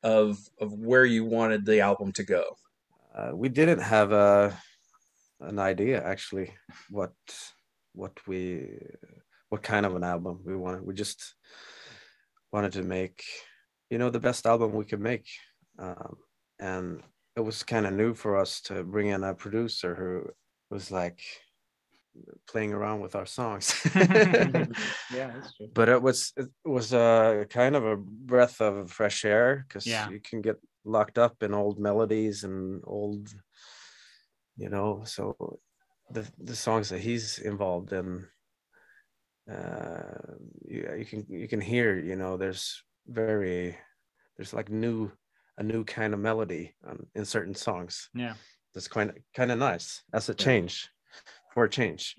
of 0.04 0.38
of 0.60 0.74
where 0.74 1.06
you 1.06 1.26
wanted 1.26 1.66
the 1.66 1.82
album 1.82 2.12
to 2.14 2.24
go 2.24 2.44
Uh, 3.16 3.32
we 3.36 3.50
didn't 3.50 3.80
have 3.80 4.12
a 4.12 4.58
an 5.40 5.60
idea 5.60 6.02
actually 6.04 6.52
what 6.90 7.14
what 7.94 8.18
we 8.28 8.68
what 9.50 9.62
kind 9.62 9.86
of 9.86 9.96
an 9.96 10.04
album 10.04 10.40
we 10.46 10.56
wanted. 10.56 10.86
We 10.86 10.94
just 10.94 11.36
wanted 12.52 12.72
to 12.74 12.84
make 12.84 13.24
you 13.90 13.98
know 14.00 14.10
the 14.10 14.20
best 14.20 14.46
album 14.46 14.74
we 14.74 14.86
could 14.86 15.02
make, 15.02 15.28
um, 15.78 16.18
and 16.60 17.04
it 17.36 17.42
was 17.42 17.64
kind 17.64 17.86
of 17.86 17.94
new 17.94 18.14
for 18.14 18.38
us 18.38 18.62
to 18.62 18.84
bring 18.84 19.08
in 19.08 19.24
a 19.24 19.34
producer 19.36 19.94
who 19.96 20.32
was 20.74 20.90
like 20.92 21.22
playing 22.48 22.74
around 22.74 23.02
with 23.02 23.16
our 23.16 23.26
songs. 23.26 23.74
yeah, 23.96 25.32
that's 25.34 25.56
true. 25.56 25.68
but 25.74 25.90
it 25.90 26.02
was 26.02 26.32
it 26.38 26.50
was 26.66 26.94
a 26.94 27.46
kind 27.50 27.76
of 27.76 27.86
a 27.86 27.98
breath 27.98 28.62
of 28.62 28.90
fresh 28.92 29.26
air 29.26 29.66
because 29.68 29.86
Yeah. 29.86 30.10
you 30.10 30.20
can 30.20 30.42
get 30.42 30.58
locked 30.86 31.18
up 31.18 31.42
in 31.44 31.54
old 31.54 31.80
melodies 31.80 32.44
and 32.44 32.82
old 32.86 33.30
you 34.58 34.70
know 34.70 35.02
so 35.06 35.60
the 36.12 36.28
the 36.40 36.56
songs 36.56 36.90
that 36.90 37.00
he's 37.00 37.40
involved 37.40 37.94
in 37.94 38.26
uh 39.52 40.34
you, 40.66 40.88
you 40.98 41.06
can 41.06 41.26
you 41.30 41.48
can 41.48 41.60
hear 41.62 41.98
you 42.00 42.16
know 42.16 42.38
there's 42.38 42.82
very 43.08 43.78
there's 44.38 44.54
like 44.54 44.70
new 44.70 45.12
a 45.58 45.64
new 45.64 45.84
kind 45.84 46.14
of 46.14 46.20
melody 46.20 46.74
um, 46.88 47.06
in 47.14 47.26
certain 47.26 47.54
songs. 47.54 48.10
Yeah. 48.16 48.34
that's 48.74 48.88
kind 48.88 49.12
of 49.12 49.18
kind 49.36 49.52
of 49.52 49.60
nice. 49.60 50.02
As 50.12 50.30
a 50.30 50.34
change 50.34 50.90
for 51.54 51.66
a 51.66 51.70
change. 51.70 52.16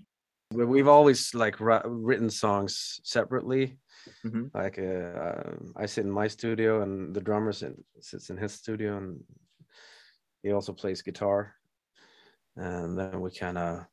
We- 0.53 0.65
we've 0.65 0.87
always 0.89 1.35
like 1.35 1.59
ri- 1.59 1.81
written 1.85 2.31
songs 2.31 3.01
separately 3.03 3.79
Mhm. 4.25 4.51
like 4.55 4.79
uh, 4.79 5.53
i 5.77 5.87
sit 5.87 6.05
in 6.05 6.11
my 6.11 6.29
studio 6.29 6.83
and 6.83 7.15
the 7.15 7.21
drummer 7.21 7.53
sit, 7.53 7.75
sits 8.01 8.31
in 8.31 8.37
his 8.37 8.53
studio 8.53 8.97
and 8.99 9.23
he 10.43 10.53
also 10.53 10.73
plays 10.73 11.03
guitar 11.03 11.55
and 12.57 12.99
then 12.99 13.21
we 13.21 13.31
kind 13.31 13.59
of 13.59 13.87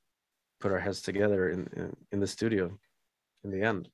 put 0.59 0.71
our 0.71 0.79
heads 0.79 1.01
together 1.01 1.49
in, 1.49 1.67
in 1.75 1.95
in 2.11 2.19
the 2.19 2.27
studio 2.27 2.77
in 3.43 3.51
the 3.51 3.61
end 3.61 3.89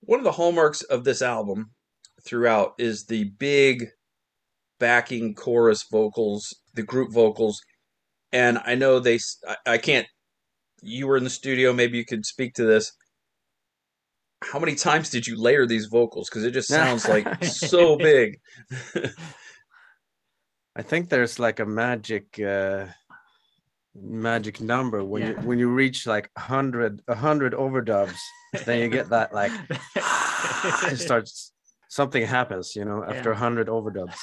one 0.00 0.18
of 0.18 0.24
the 0.24 0.32
hallmarks 0.32 0.82
of 0.82 1.04
this 1.04 1.22
album 1.22 1.70
throughout 2.24 2.74
is 2.78 3.04
the 3.06 3.24
big 3.38 3.88
backing 4.78 5.34
chorus 5.34 5.84
vocals, 5.90 6.54
the 6.74 6.82
group 6.82 7.12
vocals. 7.12 7.60
And 8.32 8.58
I 8.64 8.74
know 8.74 8.98
they, 8.98 9.18
I 9.66 9.78
can't, 9.78 10.06
you 10.82 11.06
were 11.06 11.16
in 11.16 11.24
the 11.24 11.30
studio, 11.30 11.72
maybe 11.72 11.98
you 11.98 12.04
could 12.04 12.26
speak 12.26 12.54
to 12.54 12.64
this. 12.64 12.92
How 14.50 14.58
many 14.58 14.74
times 14.74 15.10
did 15.10 15.26
you 15.26 15.40
layer 15.40 15.66
these 15.66 15.86
vocals? 15.86 16.28
Because 16.28 16.44
it 16.44 16.52
just 16.52 16.68
sounds 16.80 17.08
like 17.08 17.26
so 17.44 17.96
big. 17.96 18.40
i 20.74 20.80
think 20.80 21.10
there's 21.10 21.38
like 21.38 21.60
a 21.60 21.66
magic 21.66 22.40
uh 22.40 22.86
magic 23.94 24.58
number 24.60 25.04
when 25.04 25.22
you 25.22 25.34
when 25.42 25.58
you 25.58 25.68
reach 25.68 26.06
like 26.06 26.30
100 26.34 27.02
a 27.08 27.12
100 27.12 27.52
overdubs 27.52 28.16
then 28.64 28.80
you 28.80 28.88
get 28.88 29.10
that 29.10 29.34
like 29.34 29.52
it 30.90 30.96
starts 30.96 31.52
something 31.88 32.24
happens 32.26 32.74
you 32.74 32.86
know 32.86 33.04
after 33.04 33.32
a 33.32 33.34
Yeah. 33.34 33.40
100 33.40 33.68
overdubs 33.68 34.16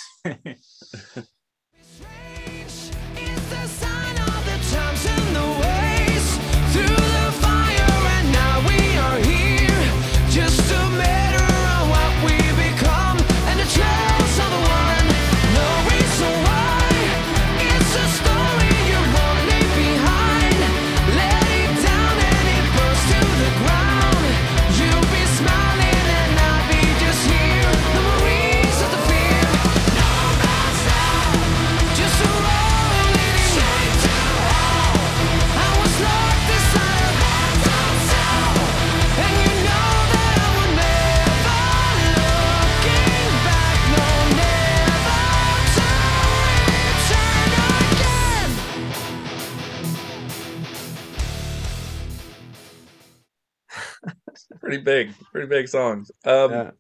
pretty 54.82 55.06
big, 55.06 55.16
pretty 55.32 55.48
big 55.48 55.68
songs. 55.68 56.12
Um, 56.26 56.52
yeah 56.52 56.72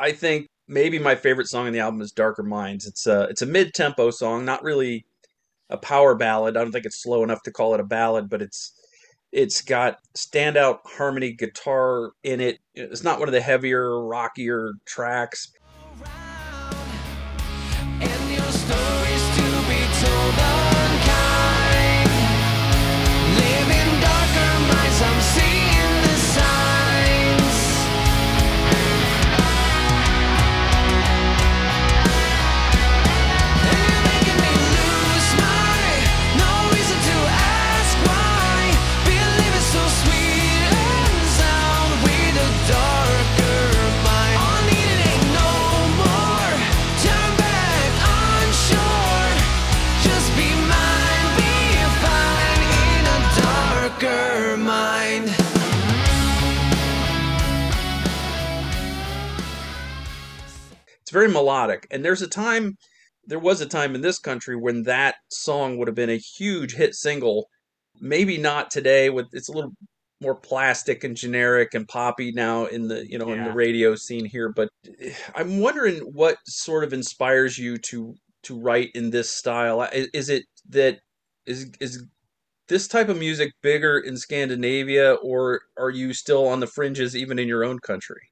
I 0.00 0.12
think 0.12 0.48
maybe 0.66 0.98
my 0.98 1.14
favorite 1.14 1.46
song 1.46 1.66
on 1.66 1.74
the 1.74 1.80
album 1.80 2.00
is 2.00 2.10
Darker 2.10 2.42
Minds. 2.42 2.86
It's 2.86 3.06
a 3.06 3.24
it's 3.24 3.42
a 3.42 3.46
mid 3.46 3.74
tempo 3.74 4.10
song, 4.10 4.46
not 4.46 4.62
really 4.62 5.04
a 5.68 5.76
power 5.76 6.14
ballad. 6.14 6.56
I 6.56 6.62
don't 6.62 6.72
think 6.72 6.86
it's 6.86 7.02
slow 7.02 7.22
enough 7.22 7.42
to 7.42 7.52
call 7.52 7.74
it 7.74 7.80
a 7.80 7.84
ballad, 7.84 8.30
but 8.30 8.40
it's 8.40 8.72
it's 9.30 9.60
got 9.60 9.98
standout 10.16 10.78
harmony 10.86 11.32
guitar 11.32 12.12
in 12.24 12.40
it. 12.40 12.60
It's 12.74 13.04
not 13.04 13.18
one 13.18 13.28
of 13.28 13.32
the 13.32 13.42
heavier, 13.42 14.02
rockier 14.02 14.72
tracks. 14.86 15.52
And 18.00 18.30
It's 61.10 61.12
very 61.16 61.28
melodic, 61.28 61.88
and 61.90 62.04
there's 62.04 62.22
a 62.22 62.28
time, 62.28 62.76
there 63.24 63.40
was 63.40 63.60
a 63.60 63.66
time 63.66 63.96
in 63.96 64.00
this 64.00 64.20
country 64.20 64.54
when 64.54 64.84
that 64.84 65.16
song 65.28 65.76
would 65.76 65.88
have 65.88 65.96
been 65.96 66.08
a 66.08 66.16
huge 66.16 66.76
hit 66.76 66.94
single. 66.94 67.48
Maybe 68.00 68.38
not 68.38 68.70
today. 68.70 69.10
With 69.10 69.26
it's 69.32 69.48
a 69.48 69.52
little 69.52 69.72
more 70.20 70.36
plastic 70.36 71.02
and 71.02 71.16
generic 71.16 71.74
and 71.74 71.88
poppy 71.88 72.30
now 72.30 72.66
in 72.66 72.86
the 72.86 73.04
you 73.10 73.18
know 73.18 73.32
in 73.32 73.42
the 73.42 73.50
radio 73.50 73.96
scene 73.96 74.24
here. 74.24 74.52
But 74.54 74.68
eh, 75.00 75.12
I'm 75.34 75.58
wondering 75.58 75.98
what 75.98 76.36
sort 76.46 76.84
of 76.84 76.92
inspires 76.92 77.58
you 77.58 77.76
to 77.88 78.14
to 78.44 78.60
write 78.60 78.90
in 78.94 79.10
this 79.10 79.30
style. 79.30 79.88
Is 79.92 80.28
it 80.28 80.44
that 80.68 81.00
is 81.44 81.72
is 81.80 82.06
this 82.68 82.86
type 82.86 83.08
of 83.08 83.18
music 83.18 83.50
bigger 83.62 83.98
in 83.98 84.16
Scandinavia, 84.16 85.14
or 85.14 85.62
are 85.76 85.90
you 85.90 86.14
still 86.14 86.46
on 86.46 86.60
the 86.60 86.68
fringes 86.68 87.16
even 87.16 87.36
in 87.40 87.48
your 87.48 87.64
own 87.64 87.80
country? 87.80 88.29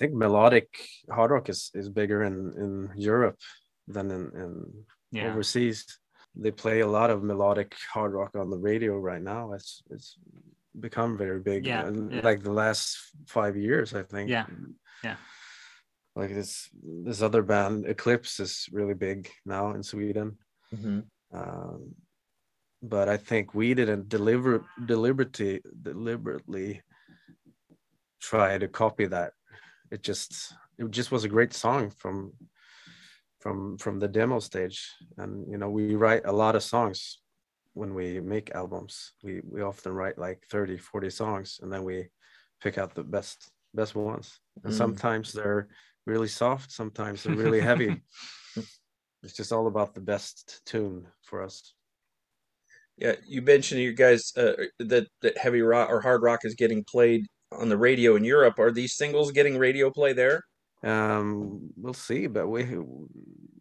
I 0.00 0.04
think 0.06 0.14
melodic 0.14 0.68
hard 1.10 1.30
rock 1.30 1.50
is, 1.50 1.70
is 1.74 1.90
bigger 1.90 2.22
in, 2.22 2.54
in 2.56 2.90
Europe 2.96 3.38
than 3.86 4.10
in, 4.10 4.30
in 4.34 4.84
Yeah. 5.12 5.28
overseas. 5.30 5.84
They 6.34 6.52
play 6.52 6.80
a 6.80 6.86
lot 6.86 7.10
of 7.10 7.22
melodic 7.22 7.74
hard 7.92 8.12
rock 8.14 8.34
on 8.34 8.48
the 8.48 8.56
radio 8.56 8.98
right 8.98 9.20
now. 9.20 9.52
It's 9.52 9.82
it's 9.90 10.16
become 10.86 11.18
very 11.18 11.40
big. 11.40 11.66
Yeah, 11.66 11.88
in, 11.88 12.10
yeah. 12.10 12.20
like 12.22 12.42
the 12.42 12.52
last 12.52 12.96
five 13.26 13.56
years, 13.56 13.92
I 13.92 14.04
think. 14.04 14.30
Yeah, 14.30 14.46
yeah. 15.04 15.16
Like 16.16 16.32
this 16.32 16.70
this 17.04 17.20
other 17.20 17.42
band, 17.42 17.84
Eclipse, 17.86 18.40
is 18.40 18.68
really 18.72 18.94
big 18.94 19.28
now 19.44 19.74
in 19.74 19.82
Sweden. 19.82 20.38
Mm-hmm. 20.74 21.00
Um, 21.38 21.94
but 22.80 23.08
I 23.08 23.18
think 23.18 23.54
we 23.54 23.74
didn't 23.74 24.08
deliver 24.08 24.64
deliberately 24.86 25.60
deliberately 25.82 26.80
try 28.20 28.56
to 28.58 28.68
copy 28.68 29.06
that. 29.08 29.32
It 29.90 30.02
just 30.02 30.54
it 30.78 30.90
just 30.90 31.10
was 31.10 31.24
a 31.24 31.28
great 31.28 31.52
song 31.52 31.90
from 31.90 32.32
from 33.40 33.78
from 33.78 33.98
the 33.98 34.08
demo 34.08 34.38
stage, 34.40 34.90
and 35.16 35.50
you 35.50 35.58
know 35.58 35.70
we 35.70 35.94
write 35.96 36.26
a 36.26 36.32
lot 36.32 36.56
of 36.56 36.62
songs 36.62 37.22
when 37.74 37.94
we 37.94 38.20
make 38.20 38.54
albums. 38.54 39.12
We 39.22 39.40
we 39.44 39.62
often 39.62 39.92
write 39.92 40.18
like 40.18 40.44
30, 40.50 40.76
40 40.78 41.10
songs, 41.10 41.60
and 41.62 41.72
then 41.72 41.84
we 41.84 42.08
pick 42.62 42.78
out 42.78 42.94
the 42.94 43.04
best 43.04 43.50
best 43.74 43.94
ones. 43.94 44.40
And 44.64 44.72
Mm. 44.72 44.76
sometimes 44.76 45.32
they're 45.32 45.68
really 46.06 46.28
soft, 46.28 46.70
sometimes 46.72 47.22
they're 47.22 47.36
really 47.36 47.60
heavy. 47.60 48.02
It's 49.22 49.34
just 49.34 49.52
all 49.52 49.66
about 49.66 49.94
the 49.94 50.00
best 50.00 50.62
tune 50.64 51.06
for 51.22 51.42
us. 51.42 51.74
Yeah, 52.96 53.16
you 53.26 53.42
mentioned 53.42 53.80
you 53.80 53.92
guys 53.92 54.32
uh, 54.36 54.54
that 54.78 55.08
that 55.22 55.36
heavy 55.38 55.62
rock 55.62 55.90
or 55.90 56.00
hard 56.00 56.22
rock 56.22 56.40
is 56.44 56.54
getting 56.54 56.84
played 56.84 57.26
on 57.52 57.68
the 57.68 57.76
radio 57.76 58.16
in 58.16 58.24
Europe. 58.24 58.58
Are 58.58 58.70
these 58.70 58.94
singles 58.94 59.32
getting 59.32 59.58
radio 59.58 59.90
play 59.90 60.12
there? 60.12 60.44
Um, 60.82 61.70
we'll 61.76 61.92
see, 61.94 62.26
but 62.26 62.48
we 62.48 62.64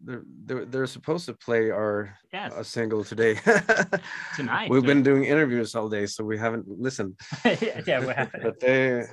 they're 0.02 0.24
they're, 0.46 0.66
they're 0.66 0.88
supposed 0.88 1.26
to 1.26 1.34
play 1.34 1.70
our 1.70 2.18
Yes. 2.32 2.54
a 2.56 2.64
single 2.64 3.04
today. 3.04 3.36
Tonight, 4.36 4.70
We've 4.70 4.84
or- 4.84 4.88
been 4.88 5.04
doing 5.04 5.26
interviews 5.26 5.76
all 5.76 5.90
day, 5.90 6.06
so 6.06 6.24
we 6.24 6.38
haven't 6.38 6.66
listened. 6.68 7.20
yeah, 7.46 7.82
yeah, 7.86 8.00
we 8.06 8.14
have. 8.14 8.32
But 8.42 8.60
they 8.60 9.04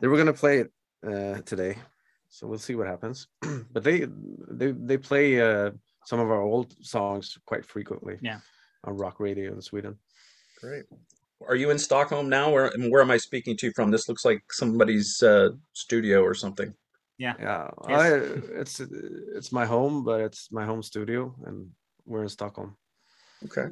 they 0.00 0.06
were 0.08 0.16
gonna 0.16 0.32
play 0.32 0.60
it 0.60 0.72
uh, 1.06 1.40
today, 1.42 1.76
so 2.30 2.46
we'll 2.46 2.58
see 2.58 2.74
what 2.74 2.86
happens. 2.86 3.28
but 3.72 3.84
they 3.84 4.06
they 4.50 4.72
they 4.72 4.96
play 4.96 5.40
uh, 5.42 5.72
some 6.06 6.20
of 6.20 6.30
our 6.30 6.40
old 6.40 6.74
songs 6.84 7.36
quite 7.44 7.66
frequently. 7.66 8.16
Yeah. 8.22 8.38
On 8.84 8.96
rock 8.96 9.20
radio 9.20 9.52
in 9.52 9.60
Sweden. 9.60 9.98
Great. 10.60 10.84
Are 11.46 11.56
you 11.56 11.70
in 11.70 11.78
Stockholm 11.78 12.28
now? 12.28 12.50
Where 12.50 12.72
where 12.88 13.02
am 13.02 13.10
I 13.10 13.18
speaking 13.18 13.56
to 13.58 13.66
you 13.66 13.72
from? 13.72 13.90
This 13.90 14.08
looks 14.08 14.24
like 14.24 14.42
somebody's 14.52 15.22
uh, 15.22 15.50
studio 15.72 16.22
or 16.22 16.34
something. 16.34 16.74
Yeah, 17.18 17.34
Yes. 17.88 18.00
I, 18.00 18.14
it's 18.60 18.80
it's 18.80 19.52
my 19.52 19.66
home, 19.66 20.04
but 20.04 20.20
it's 20.20 20.50
my 20.50 20.64
home 20.64 20.82
studio, 20.82 21.34
and 21.46 21.70
we're 22.06 22.22
in 22.22 22.28
Stockholm. 22.28 22.76
Okay. 23.44 23.66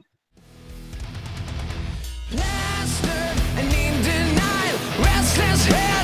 Plastered 2.31 3.39
and 3.59 3.73
in 3.73 4.03
denial, 4.03 4.79
restless 5.01 5.67
head 5.67 6.02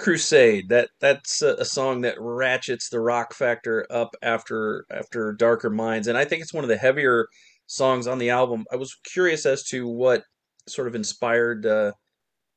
Crusade. 0.00 0.68
That 0.70 0.88
that's 1.00 1.42
a, 1.42 1.54
a 1.56 1.64
song 1.64 2.00
that 2.00 2.16
ratchets 2.18 2.88
the 2.88 3.00
rock 3.00 3.34
factor 3.34 3.86
up 3.90 4.16
after 4.22 4.86
after 4.90 5.32
Darker 5.32 5.70
Minds, 5.70 6.08
and 6.08 6.16
I 6.16 6.24
think 6.24 6.42
it's 6.42 6.54
one 6.54 6.64
of 6.64 6.68
the 6.68 6.76
heavier 6.76 7.28
songs 7.66 8.06
on 8.06 8.18
the 8.18 8.30
album. 8.30 8.64
I 8.72 8.76
was 8.76 8.96
curious 9.04 9.46
as 9.46 9.62
to 9.64 9.86
what 9.86 10.24
sort 10.66 10.88
of 10.88 10.94
inspired 10.94 11.66
uh, 11.66 11.92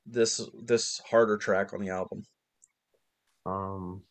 this 0.06 0.42
this 0.64 1.02
harder 1.10 1.38
track 1.38 1.74
on 1.74 1.82
the 1.82 1.90
album. 1.90 2.24
Um, 3.46 4.04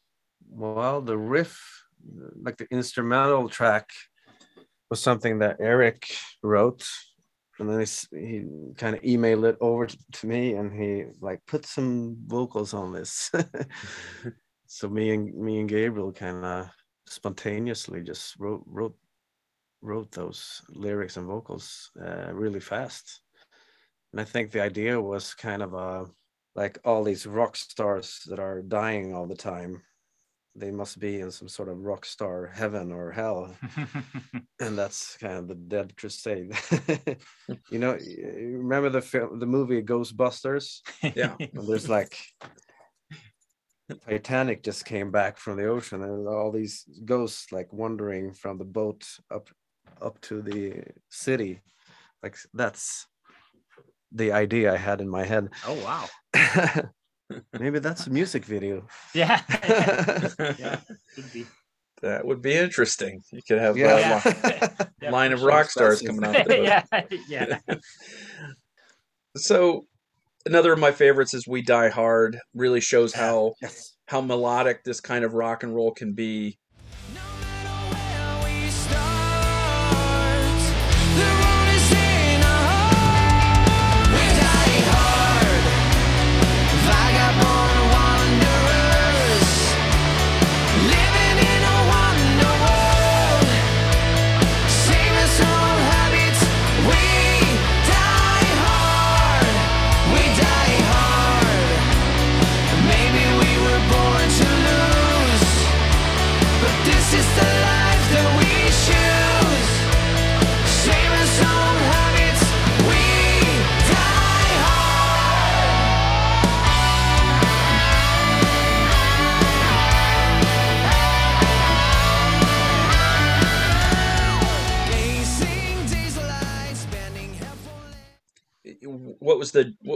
well, 0.51 1.01
the 1.01 1.17
riff, 1.17 1.59
like 2.41 2.59
the 2.59 2.67
instrumental 2.71 3.49
track, 3.49 3.89
was 4.91 5.01
something 5.01 5.39
that 5.39 5.57
Eric 5.59 6.07
wrote, 6.43 6.87
and 7.63 7.71
then 7.71 7.87
he, 8.11 8.27
he 8.27 8.45
kind 8.77 8.97
of 8.97 9.03
emailed 9.03 9.49
it 9.49 9.57
over 9.61 9.87
to 9.87 10.27
me, 10.27 10.55
and 10.55 10.73
he 10.73 11.05
like 11.21 11.41
put 11.47 11.65
some 11.65 12.17
vocals 12.27 12.75
on 12.75 12.93
this. 12.93 13.31
so 14.67 14.89
me 14.89 15.15
and 15.15 15.33
me 15.35 15.61
and 15.61 15.69
Gabriel 15.69 16.13
kind 16.13 16.45
of 16.45 16.69
spontaneously 17.07 18.03
just 18.03 18.37
wrote 18.39 18.65
wrote 18.67 18.97
wrote 19.81 20.11
those 20.11 20.63
lyrics 20.71 21.17
and 21.17 21.27
vocals 21.27 21.91
uh, 22.05 22.33
really 22.33 22.61
fast. 22.61 23.21
And 24.13 24.21
I 24.21 24.25
think 24.25 24.51
the 24.51 24.63
idea 24.63 25.01
was 25.01 25.35
kind 25.35 25.63
of 25.63 25.75
a 25.75 26.07
like 26.55 26.79
all 26.85 27.05
these 27.05 27.27
rock 27.27 27.57
stars 27.57 28.21
that 28.27 28.39
are 28.39 28.61
dying 28.63 29.15
all 29.15 29.27
the 29.27 29.35
time 29.35 29.83
they 30.55 30.71
must 30.71 30.99
be 30.99 31.21
in 31.21 31.31
some 31.31 31.49
sort 31.49 31.69
of 31.69 31.79
rock 31.79 32.05
star 32.05 32.47
heaven 32.55 32.93
or 32.93 33.11
hell. 33.11 33.55
And 34.61 34.79
that's 34.79 35.17
kind 35.17 35.39
of 35.39 35.49
the 35.49 35.57
dead 35.57 35.97
crusade. 35.97 36.53
You 37.71 37.79
know 37.79 37.99
you 37.99 38.59
remember 38.59 38.91
the 38.91 39.01
film 39.01 39.41
the 39.41 39.47
movie 39.47 39.83
ghostbusters? 39.83 40.81
Yeah. 41.03 41.35
and 41.39 41.67
there's 41.67 41.89
like 41.89 42.17
titanic 44.07 44.63
just 44.63 44.85
came 44.85 45.11
back 45.11 45.37
from 45.39 45.57
the 45.57 45.67
ocean 45.67 46.03
and 46.03 46.29
all 46.29 46.53
these 46.53 46.85
ghosts 47.05 47.51
like 47.51 47.73
wandering 47.73 48.33
from 48.33 48.59
the 48.59 48.65
boat 48.65 49.05
up 49.31 49.49
up 50.01 50.21
to 50.21 50.43
the 50.43 50.85
city. 51.11 51.61
Like 52.23 52.37
that's 52.55 53.07
the 54.13 54.33
idea 54.33 54.73
i 54.73 54.77
had 54.77 55.01
in 55.01 55.09
my 55.09 55.25
head. 55.25 55.49
Oh 55.67 55.75
wow. 55.83 56.09
Maybe 57.59 57.79
that's 57.79 58.07
a 58.07 58.11
music 58.11 58.45
video. 58.45 58.87
Yeah. 59.15 59.41
yeah. 60.59 60.81
Be. 61.33 61.47
That 62.03 62.25
would 62.25 62.43
be 62.43 62.55
interesting. 62.55 63.21
You 63.33 63.41
could 63.47 63.59
have 63.61 63.77
Yeah. 63.77 63.97
a 63.97 64.01
Yeah. 64.01 64.21
li- 64.45 64.87
Yeah, 65.03 65.11
line 65.11 65.33
of 65.33 65.43
rock 65.43 65.71
stars 65.71 66.03
coming 66.03 66.25
out. 66.25 66.49
Yeah. 66.51 66.83
Yeah. 67.29 67.59
So 69.37 69.87
another 70.47 70.73
of 70.73 70.79
my 70.79 70.93
favorites 70.93 71.35
is 71.35 71.47
"We 71.47 71.63
Die 71.63 71.89
Hard." 71.89 72.39
Really 72.55 72.81
shows 72.81 73.13
how 73.15 73.55
Yes. 73.63 73.95
how 74.07 74.21
melodic 74.21 74.85
this 74.85 75.01
kind 75.01 75.25
of 75.25 75.35
rock 75.35 75.63
and 75.63 75.75
roll 75.75 75.93
can 75.93 76.13
be. 76.13 76.59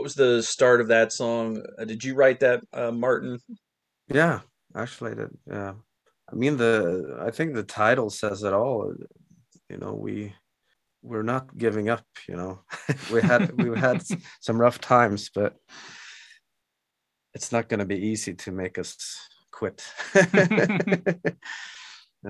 Was 0.07 0.15
the 0.15 0.41
start 0.41 0.81
of 0.81 0.87
that 0.87 1.13
song? 1.13 1.61
Uh, 1.77 1.85
did 1.85 2.05
you 2.05 2.15
write 2.15 2.39
that, 2.39 2.63
uh, 2.73 2.93
Martin? 2.93 3.41
Yeah, 4.07 4.39
actually, 4.77 5.15
that 5.15 5.31
yeah. 5.51 5.73
I 6.31 6.35
mean, 6.37 6.57
the 6.57 7.19
I 7.21 7.33
think 7.33 7.55
the 7.55 7.65
title 7.65 8.09
says 8.09 8.45
it 8.45 8.53
all. 8.53 8.95
You 9.69 9.79
know, 9.79 9.95
we 9.95 10.33
we're 11.03 11.25
not 11.25 11.59
giving 11.59 11.89
up. 11.89 12.05
You 12.29 12.37
know, 12.37 12.61
we 13.13 13.21
had 13.21 13.61
we've 13.61 13.75
had 13.75 14.05
some 14.39 14.61
rough 14.61 14.81
times, 14.81 15.29
but 15.35 15.57
it's 17.35 17.51
not 17.51 17.69
going 17.69 17.81
to 17.81 17.85
be 17.85 17.99
easy 17.99 18.33
to 18.35 18.53
make 18.53 18.79
us 18.79 19.19
quit. 19.51 19.85
and 20.15 21.19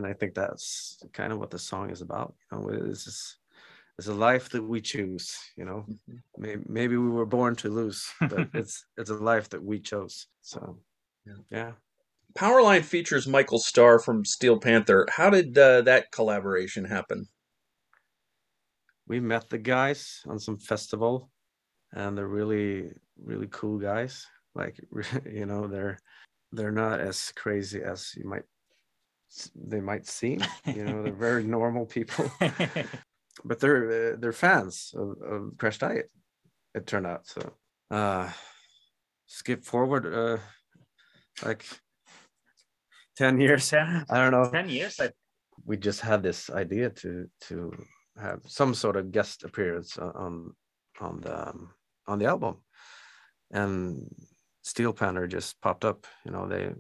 I 0.03 0.15
think 0.15 0.33
that's 0.33 0.99
kind 1.13 1.31
of 1.31 1.39
what 1.39 1.51
the 1.51 1.59
song 1.59 1.91
is 1.91 2.01
about. 2.01 2.35
You 2.51 2.59
know, 2.59 2.69
it's 2.71 3.05
just, 3.05 3.37
it's 3.99 4.09
a 4.09 4.15
life 4.15 4.51
that 4.51 4.63
we 4.63 4.81
choose. 4.81 5.37
You 5.57 5.65
know, 5.65 5.87
maybe 6.37 6.63
maybe 6.67 6.97
we 6.97 7.09
were 7.09 7.27
born 7.27 7.57
to 7.57 7.69
lose, 7.69 8.07
but 8.21 8.49
it's 8.55 8.85
it's 8.97 9.11
a 9.11 9.15
life 9.15 9.49
that 9.51 9.63
we 9.63 9.81
chose. 9.81 10.27
So, 10.43 10.79
Yeah. 11.27 11.35
yeah. 11.51 11.73
Powerline 12.35 12.85
features 12.85 13.27
Michael 13.27 13.59
Starr 13.59 13.99
from 13.99 14.25
Steel 14.25 14.59
Panther. 14.59 15.07
How 15.11 15.31
did 15.31 15.57
uh, 15.57 15.81
that 15.83 16.13
collaboration 16.13 16.85
happen? 16.85 17.27
we 19.09 19.21
met 19.21 19.49
the 19.49 19.59
guys 19.59 20.21
on 20.27 20.39
some 20.39 20.59
festival 20.59 21.31
and 21.93 22.17
they're 22.17 22.27
really 22.29 22.91
really 23.23 23.49
cool 23.51 23.79
guys 23.79 24.27
like 24.55 24.79
you 25.31 25.47
know 25.47 25.67
they're 25.67 25.99
they're 26.53 26.73
not 26.73 27.01
as 27.01 27.33
crazy 27.37 27.83
as 27.83 28.13
you 28.17 28.29
might 28.29 28.43
they 29.55 29.81
might 29.81 30.07
seem 30.07 30.41
you 30.67 30.85
know 30.85 31.03
they're 31.03 31.13
very 31.13 31.45
normal 31.59 31.87
people 31.87 32.31
but 33.45 33.61
they're 33.61 34.13
uh, 34.13 34.17
they're 34.19 34.33
fans 34.33 34.95
of, 34.97 35.09
of 35.23 35.41
Crashdïet 35.57 36.09
it 36.75 36.87
turned 36.87 37.07
out 37.07 37.27
so 37.27 37.53
uh 37.91 38.31
skip 39.27 39.65
forward 39.65 40.07
uh 40.07 40.39
like 41.45 41.65
10 43.17 43.41
years. 43.41 43.71
Ten- 43.71 44.05
i 44.11 44.19
don't 44.19 44.31
know. 44.31 44.51
Ten 44.51 44.69
years. 44.69 45.01
I, 45.01 45.11
we 45.65 45.77
just 45.77 46.01
had 46.01 46.23
this 46.23 46.51
idea 46.51 46.91
to 46.91 47.29
to 47.49 47.73
have 48.21 48.41
some 48.47 48.75
sort 48.75 48.97
of 48.97 49.11
guest 49.11 49.45
appearance 49.45 49.99
on 49.99 50.53
on 51.01 51.21
the 51.21 51.49
um, 51.49 51.71
on 52.07 52.19
the 52.19 52.27
album. 52.27 52.57
And 53.51 54.15
steel 54.63 54.93
panther 54.93 55.27
just 55.27 55.61
popped 55.61 55.85
up 55.85 56.07
you 56.25 56.33
know 56.33 56.49
they 56.49 56.75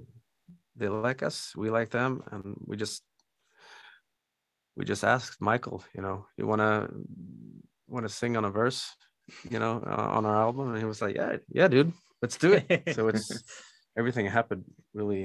they 0.74 0.88
like 0.88 1.22
us 1.22 1.54
we 1.56 1.70
like 1.70 1.90
them 1.90 2.20
and 2.32 2.56
we 2.66 2.76
just 2.76 3.02
we 4.76 4.84
just 4.84 5.04
asked 5.04 5.40
michael 5.40 5.82
you 5.94 6.02
know 6.02 6.26
you 6.36 6.46
want 6.46 6.60
to 6.60 6.88
want 7.88 8.06
to 8.06 8.12
sing 8.12 8.36
on 8.36 8.44
a 8.44 8.50
verse 8.50 8.94
you 9.50 9.58
know 9.58 9.82
uh, 9.86 10.08
on 10.16 10.24
our 10.24 10.36
album 10.36 10.70
and 10.70 10.78
he 10.78 10.84
was 10.84 11.00
like 11.02 11.16
yeah 11.16 11.36
yeah 11.50 11.68
dude 11.68 11.92
let's 12.22 12.36
do 12.36 12.52
it 12.52 12.94
so 12.94 13.08
it's 13.08 13.42
everything 13.98 14.26
happened 14.26 14.64
really 14.94 15.24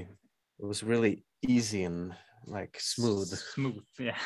it 0.59 0.65
was 0.65 0.83
really 0.83 1.23
easy 1.47 1.83
and 1.83 2.13
like 2.45 2.77
smooth 2.79 3.27
Smooth. 3.27 3.83
Yeah. 3.99 4.17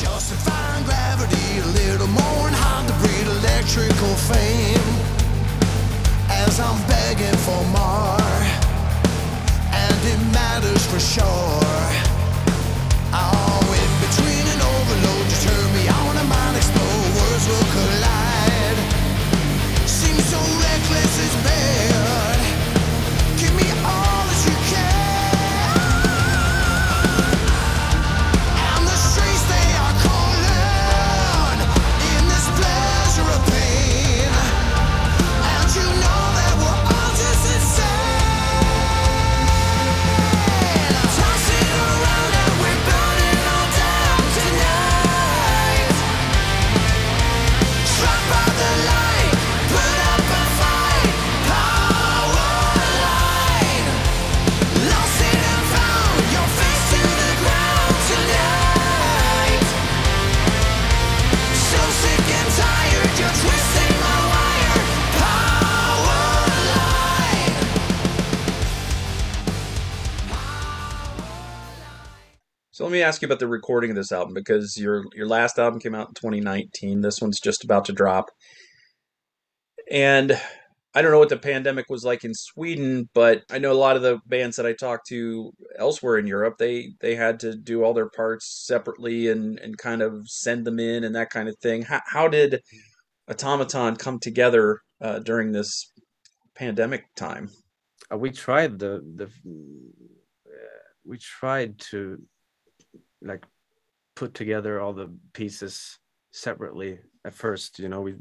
Justifying 0.00 0.84
gravity, 0.84 1.58
a 1.60 1.66
little 1.66 2.08
more 2.08 2.46
and 2.48 2.56
hard 2.56 2.86
to 2.88 2.94
breathe 3.00 3.28
electrical 3.38 4.14
fame. 4.28 5.13
Matters 11.16 11.53
ask 73.04 73.22
you 73.22 73.26
about 73.26 73.38
the 73.38 73.48
recording 73.48 73.90
of 73.90 73.96
this 73.96 74.12
album 74.12 74.34
because 74.34 74.76
your 74.76 75.04
your 75.14 75.26
last 75.26 75.58
album 75.58 75.80
came 75.80 75.94
out 75.94 76.08
in 76.08 76.14
2019. 76.14 77.00
This 77.00 77.20
one's 77.20 77.40
just 77.40 77.64
about 77.64 77.84
to 77.86 77.92
drop. 77.92 78.30
And 79.90 80.40
I 80.94 81.02
don't 81.02 81.10
know 81.10 81.18
what 81.18 81.28
the 81.28 81.36
pandemic 81.36 81.90
was 81.90 82.04
like 82.04 82.24
in 82.24 82.34
Sweden, 82.34 83.08
but 83.14 83.42
I 83.50 83.58
know 83.58 83.72
a 83.72 83.74
lot 83.74 83.96
of 83.96 84.02
the 84.02 84.20
bands 84.26 84.56
that 84.56 84.66
I 84.66 84.72
talked 84.72 85.08
to 85.08 85.52
elsewhere 85.78 86.18
in 86.18 86.26
Europe, 86.26 86.56
they 86.58 86.92
they 87.00 87.14
had 87.14 87.40
to 87.40 87.56
do 87.56 87.84
all 87.84 87.94
their 87.94 88.10
parts 88.10 88.64
separately 88.66 89.28
and 89.28 89.58
and 89.58 89.78
kind 89.78 90.02
of 90.02 90.28
send 90.28 90.66
them 90.66 90.78
in 90.78 91.04
and 91.04 91.14
that 91.14 91.30
kind 91.30 91.48
of 91.48 91.56
thing. 91.58 91.82
How 91.82 92.00
how 92.06 92.28
did 92.28 92.60
Automaton 93.28 93.96
come 93.96 94.18
together 94.18 94.80
uh, 95.00 95.18
during 95.20 95.52
this 95.52 95.90
pandemic 96.54 97.04
time? 97.16 97.50
uh, 98.12 98.16
we 98.16 98.30
tried 98.30 98.78
the 98.78 99.00
the 99.16 99.24
uh, 99.24 99.28
we 101.04 101.18
tried 101.18 101.78
to 101.78 102.18
like 103.24 103.44
put 104.14 104.34
together 104.34 104.80
all 104.80 104.92
the 104.92 105.10
pieces 105.32 105.98
separately 106.32 106.98
at 107.24 107.34
first 107.34 107.78
you 107.78 107.88
know 107.88 108.00
we 108.00 108.14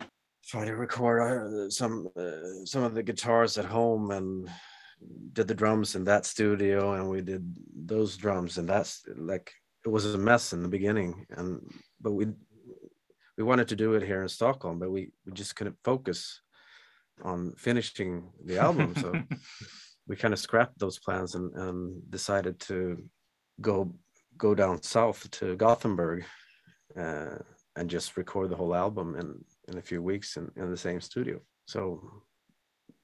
tried 0.45 0.65
to 0.65 0.75
record 0.75 1.21
uh, 1.21 1.69
some 1.69 2.07
uh, 2.17 2.65
some 2.65 2.83
of 2.83 2.93
the 2.93 3.03
guitars 3.03 3.57
at 3.57 3.65
home 3.65 4.11
and 4.11 4.49
did 5.33 5.47
the 5.47 5.55
drums 5.55 5.95
in 5.95 6.03
that 6.03 6.25
studio 6.25 6.93
and 6.93 7.09
we 7.09 7.21
did 7.21 7.43
those 7.75 8.17
drums 8.17 8.57
and 8.57 8.67
that's 8.67 9.03
like 9.17 9.51
it 9.85 9.89
was 9.89 10.13
a 10.13 10.17
mess 10.17 10.53
in 10.53 10.61
the 10.61 10.69
beginning 10.69 11.25
and 11.37 11.61
but 12.01 12.11
we 12.11 12.27
we 13.37 13.43
wanted 13.43 13.67
to 13.67 13.75
do 13.75 13.93
it 13.95 14.03
here 14.03 14.21
in 14.21 14.29
Stockholm 14.29 14.79
but 14.79 14.91
we 14.91 15.11
we 15.25 15.31
just 15.33 15.55
couldn't 15.55 15.77
focus 15.83 16.41
on 17.23 17.53
finishing 17.57 18.31
the 18.45 18.57
album 18.57 18.93
so 18.95 19.13
we 20.07 20.15
kind 20.15 20.33
of 20.33 20.39
scrapped 20.39 20.77
those 20.79 20.99
plans 20.99 21.35
and, 21.35 21.53
and 21.55 22.09
decided 22.09 22.59
to 22.59 22.97
go 23.61 23.93
go 24.37 24.55
down 24.55 24.81
south 24.81 25.29
to 25.31 25.55
Gothenburg 25.55 26.23
uh, 26.97 27.37
and 27.75 27.89
just 27.89 28.17
record 28.17 28.49
the 28.49 28.55
whole 28.55 28.75
album 28.75 29.15
in 29.15 29.43
in 29.69 29.77
a 29.77 29.81
few 29.81 30.01
weeks 30.01 30.37
in, 30.37 30.51
in 30.57 30.69
the 30.69 30.77
same 30.77 30.99
studio. 31.01 31.39
So 31.65 32.01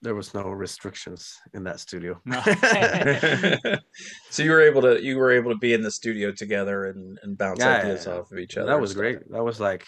there 0.01 0.15
was 0.15 0.33
no 0.33 0.49
restrictions 0.49 1.37
in 1.53 1.63
that 1.65 1.79
studio. 1.79 2.19
No. 2.25 2.41
so 4.29 4.43
you 4.43 4.51
were 4.51 4.61
able 4.61 4.81
to 4.81 5.01
you 5.03 5.17
were 5.17 5.31
able 5.31 5.51
to 5.51 5.57
be 5.57 5.73
in 5.73 5.81
the 5.81 5.91
studio 5.91 6.31
together 6.31 6.85
and, 6.85 7.19
and 7.23 7.37
bounce 7.37 7.59
Yeah, 7.59 7.77
ideas 7.79 8.05
yeah, 8.05 8.13
yeah. 8.13 8.19
off 8.19 8.31
of 8.31 8.37
each 8.39 8.57
other. 8.57 8.67
that 8.67 8.79
was 8.81 8.93
great. 8.93 9.19
That 9.31 9.43
was 9.43 9.59
like 9.59 9.85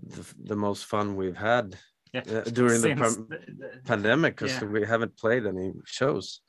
the, 0.00 0.24
the 0.44 0.56
most 0.56 0.84
fun 0.86 1.16
we've 1.16 1.36
had 1.36 1.76
yeah. 2.14 2.20
uh, 2.20 2.42
during 2.44 2.80
the 2.80 2.88
Since 2.96 3.00
pam- 3.16 3.26
the- 3.28 3.52
the- 3.58 3.80
pandemic 3.84 4.36
because 4.36 4.52
Yeah. 4.60 4.68
we 4.68 4.86
haven't 4.86 5.16
played 5.16 5.46
any 5.46 5.72
shows. 5.84 6.40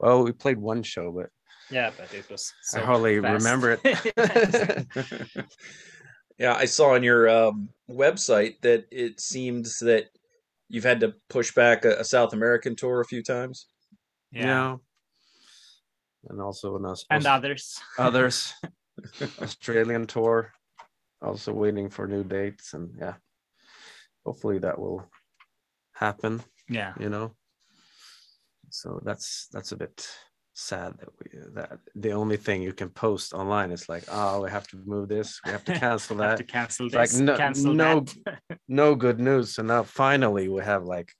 Well, 0.00 0.22
we 0.24 0.32
played 0.32 0.58
one 0.58 0.82
show, 0.82 1.12
but 1.12 1.30
yeah, 1.70 1.90
but 1.96 2.12
it 2.14 2.28
was. 2.30 2.52
So 2.62 2.80
I 2.80 2.84
hardly 2.84 3.20
fast. 3.20 3.44
remember 3.44 3.78
it. 3.82 4.86
yeah, 6.38 6.54
I 6.54 6.64
saw 6.66 6.94
on 6.94 7.02
your 7.02 7.28
um, 7.28 7.68
website 7.90 8.60
that 8.62 8.86
it 8.90 9.20
seems 9.20 9.78
that 9.80 10.06
you've 10.68 10.84
had 10.84 11.00
to 11.00 11.14
push 11.28 11.52
back 11.54 11.84
a, 11.84 11.98
a 12.00 12.04
South 12.04 12.32
American 12.32 12.76
tour 12.76 13.00
a 13.00 13.04
few 13.04 13.22
times. 13.22 13.66
yeah. 14.32 14.76
And 16.28 16.40
also 16.42 16.76
an 16.76 16.84
Aus- 16.84 17.06
And 17.10 17.24
others. 17.26 17.80
others 17.98 18.52
Australian 19.40 20.06
tour, 20.06 20.52
also 21.22 21.52
waiting 21.52 21.88
for 21.88 22.06
new 22.08 22.24
dates, 22.24 22.74
and 22.74 22.90
yeah, 22.98 23.14
hopefully 24.26 24.58
that 24.58 24.78
will 24.78 25.08
happen. 25.92 26.42
Yeah. 26.68 26.92
You 26.98 27.08
know, 27.08 27.34
so 28.70 29.00
that's 29.04 29.46
that's 29.52 29.70
a 29.72 29.76
bit 29.76 30.06
sad 30.60 30.92
that 30.98 31.08
we 31.18 31.38
that 31.54 31.78
the 31.94 32.10
only 32.12 32.36
thing 32.36 32.60
you 32.62 32.72
can 32.72 32.88
post 32.90 33.32
online 33.32 33.70
is 33.70 33.88
like, 33.88 34.04
oh, 34.10 34.42
we 34.42 34.50
have 34.50 34.66
to 34.68 34.76
move 34.84 35.08
this, 35.08 35.40
we 35.46 35.52
have 35.52 35.64
to 35.64 35.78
cancel 35.86 36.16
Have 36.18 36.30
that. 36.30 36.36
to 36.38 36.44
cancel 36.44 36.86
It's 36.86 36.94
like 36.94 37.12
no- 37.22 37.36
cancel 37.36 37.74
no- 37.74 38.00
that. 38.26 38.40
no 38.68 38.94
good 38.96 39.20
news. 39.20 39.54
So 39.54 39.62
now 39.62 39.84
finally 39.84 40.48
we 40.48 40.62
have 40.62 40.84
like 40.84 41.12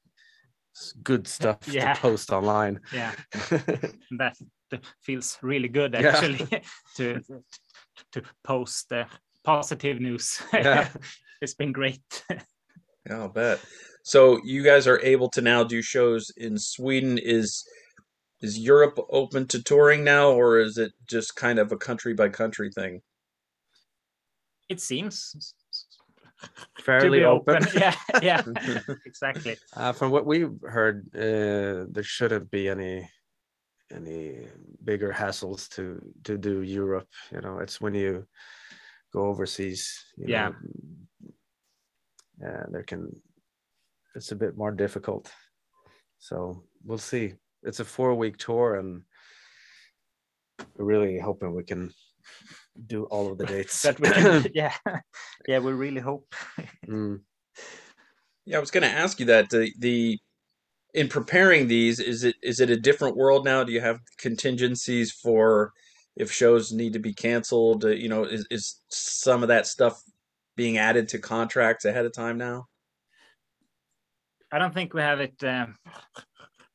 good 1.02 1.26
stuff 1.36 1.58
Yeah. 1.68 1.94
to 1.94 2.00
post 2.00 2.32
online. 2.32 2.80
yeah, 2.92 3.12
that 4.18 4.36
that 4.70 4.84
feels 5.02 5.38
really 5.42 5.68
good 5.68 5.92
Yeah. 5.94 6.08
actually 6.08 6.62
to 6.96 7.20
to 8.12 8.22
post 8.44 8.92
uh, 8.92 9.04
positive 9.44 10.00
news. 10.00 10.42
Yeah. 10.52 10.88
it's 11.40 11.54
been 11.54 11.72
great. 11.72 12.02
Yeah, 13.08 13.20
I'll 13.22 13.28
bet. 13.28 13.60
So 14.02 14.40
you 14.44 14.62
guys 14.62 14.86
are 14.86 15.00
able 15.00 15.28
to 15.30 15.40
now 15.40 15.64
do 15.64 15.80
shows 15.82 16.30
in 16.36 16.58
Sweden. 16.58 17.18
Is 17.18 17.64
is 18.40 18.58
Europe 18.58 18.98
open 19.10 19.46
to 19.48 19.62
touring 19.62 20.04
now, 20.04 20.30
or 20.30 20.58
is 20.58 20.78
it 20.78 20.92
just 21.06 21.36
kind 21.36 21.58
of 21.58 21.72
a 21.72 21.76
country 21.76 22.14
by 22.14 22.28
country 22.28 22.70
thing? 22.70 23.02
It 24.68 24.80
seems 24.80 25.54
Fairly 26.80 27.20
be 27.20 27.24
open. 27.24 27.66
Yeah, 27.74 27.94
yeah, 28.22 28.42
exactly. 29.06 29.56
Uh, 29.74 29.92
from 29.92 30.10
what 30.12 30.26
we've 30.26 30.54
heard, 30.62 31.08
uh, 31.14 31.86
there 31.90 32.02
shouldn't 32.02 32.50
be 32.50 32.68
any 32.68 33.08
any 33.90 34.46
bigger 34.84 35.12
hassles 35.12 35.68
to 35.70 36.00
to 36.24 36.38
do 36.38 36.62
Europe. 36.62 37.08
You 37.32 37.40
know, 37.40 37.58
it's 37.58 37.80
when 37.80 37.94
you 37.94 38.26
go 39.12 39.26
overseas. 39.26 40.04
You 40.16 40.28
Yeah. 40.28 40.52
Know, 42.40 42.46
uh, 42.46 42.66
there 42.70 42.84
can 42.84 43.10
it's 44.14 44.32
a 44.32 44.36
bit 44.36 44.56
more 44.56 44.72
difficult. 44.72 45.32
So 46.18 46.64
we'll 46.84 46.98
see. 46.98 47.34
It's 47.62 47.80
a 47.80 47.84
four 47.84 48.14
week 48.14 48.36
tour, 48.36 48.76
and 48.76 49.02
we're 50.76 50.84
really 50.84 51.18
hoping 51.18 51.54
we 51.54 51.64
can 51.64 51.92
do 52.86 53.04
all 53.04 53.30
of 53.30 53.38
the 53.38 53.46
dates. 53.54 53.82
That 53.82 54.00
we 54.00 54.10
can, 54.10 54.46
yeah, 54.54 54.74
yeah. 55.48 55.58
We 55.58 55.72
really 55.72 56.00
hope. 56.00 56.34
Mm. 56.86 57.20
Yeah, 58.46 58.56
I 58.56 58.60
was 58.60 58.70
going 58.70 58.82
to 58.82 58.88
ask 58.88 59.20
you 59.20 59.26
that. 59.26 59.50
The 59.50 59.72
the 59.78 60.18
in 60.94 61.08
preparing 61.08 61.68
these, 61.68 62.00
is 62.00 62.24
it 62.24 62.36
is 62.42 62.60
it 62.60 62.70
a 62.70 62.76
different 62.76 63.16
world 63.16 63.44
now? 63.44 63.64
Do 63.64 63.72
you 63.72 63.80
have 63.80 64.00
contingencies 64.18 65.12
for 65.12 65.72
if 66.16 66.32
shows 66.32 66.72
need 66.72 66.92
to 66.94 66.98
be 66.98 67.12
canceled? 67.12 67.84
Uh, 67.84 67.88
you 67.88 68.08
know, 68.08 68.24
is 68.24 68.46
is 68.50 68.80
some 68.88 69.42
of 69.42 69.48
that 69.48 69.66
stuff 69.66 70.02
being 70.56 70.78
added 70.78 71.08
to 71.08 71.18
contracts 71.18 71.84
ahead 71.84 72.06
of 72.06 72.12
time 72.12 72.38
now? 72.38 72.66
I 74.50 74.58
don't 74.58 74.72
think 74.72 74.94
we 74.94 75.02
have 75.02 75.20
it 75.20 75.34
um, 75.44 75.76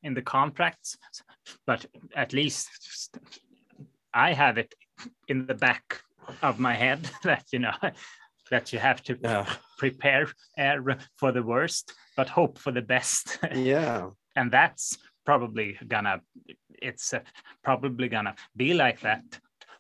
in 0.04 0.14
the 0.14 0.22
contracts, 0.22 0.98
but 1.66 1.86
at 2.16 2.34
least 2.34 2.70
I 4.14 4.34
have 4.34 4.58
it 4.58 4.76
in 5.28 5.48
the 5.48 5.56
back 5.56 6.02
of 6.42 6.60
my 6.60 6.74
head 6.74 7.10
that 7.24 7.46
you 7.52 7.60
know 7.60 7.74
that 8.52 8.74
you 8.74 8.80
have 8.80 9.02
to 9.04 9.18
Yeah. 9.22 9.46
prepare 9.78 10.28
for 11.18 11.32
the 11.32 11.44
worst, 11.44 11.94
but 12.16 12.30
hope 12.30 12.60
for 12.60 12.72
the 12.72 12.82
best, 12.82 13.40
Yeah. 13.56 14.10
and 14.36 14.52
that's 14.52 14.98
probably 15.26 15.78
gonna 15.88 16.22
it's 16.82 17.14
uh, 17.14 17.20
probably 17.64 18.10
gonna 18.10 18.36
be 18.56 18.74
like 18.74 19.00
that 19.02 19.24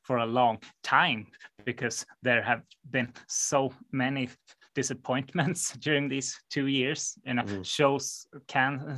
for 0.03 0.17
a 0.17 0.25
long 0.25 0.57
time 0.83 1.27
because 1.65 2.05
there 2.21 2.41
have 2.41 2.61
been 2.91 3.13
so 3.27 3.73
many 3.91 4.29
disappointments 4.75 5.73
during 5.79 6.09
these 6.09 6.39
two 6.49 6.67
years 6.67 7.17
you 7.25 7.33
know 7.33 7.43
Mm. 7.43 7.65
shows 7.65 8.27
can 8.47 8.97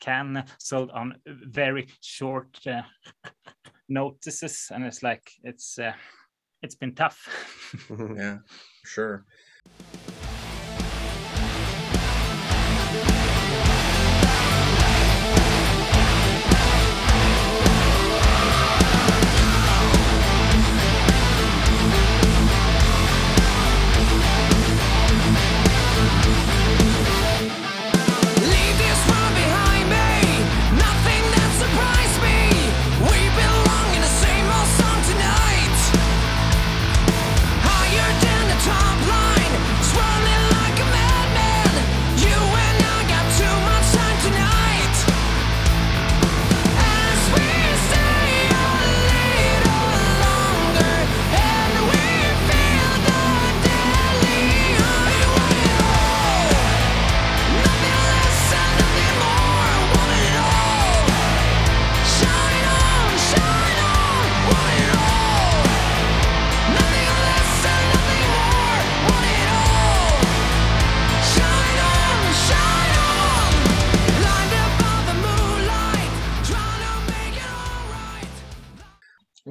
can 0.00 0.44
sold 0.58 0.90
on 0.90 1.14
very 1.26 1.86
short 2.00 2.58
uh, 2.66 2.82
notices 3.88 4.70
and 4.74 4.84
it's 4.84 5.02
like 5.02 5.30
it's 5.44 5.78
uh, 5.78 5.92
it's 6.62 6.74
been 6.76 6.94
tough 6.94 7.18
Yeah, 8.16 8.38
sure. 8.84 9.24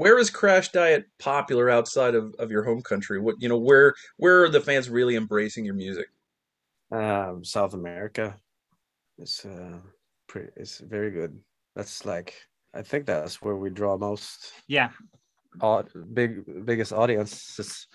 Where 0.01 0.17
is 0.17 0.31
Crashdïet 0.31 1.03
popular 1.19 1.69
outside 1.69 2.15
of, 2.15 2.33
of 2.39 2.49
your 2.49 2.63
home 2.63 2.81
country? 2.81 3.19
What 3.19 3.35
you 3.39 3.47
know, 3.47 3.59
where 3.59 3.93
where 4.17 4.43
are 4.43 4.49
the 4.49 4.59
fans 4.59 4.89
really 4.89 5.15
embracing 5.15 5.63
your 5.63 5.75
music? 5.75 6.07
um, 6.91 7.45
South 7.45 7.75
America 7.75 8.35
is 9.19 9.45
uh, 9.45 9.77
pretty. 10.25 10.49
It's 10.55 10.79
very 10.79 11.11
good. 11.11 11.37
That's 11.75 12.03
like 12.03 12.33
I 12.73 12.81
think 12.81 13.05
that's 13.05 13.43
where 13.43 13.55
we 13.55 13.69
draw 13.69 13.95
most 13.95 14.51
yeah 14.67 14.89
au- 15.61 15.85
big 16.13 16.65
biggest 16.65 16.93
audiences. 16.93 17.85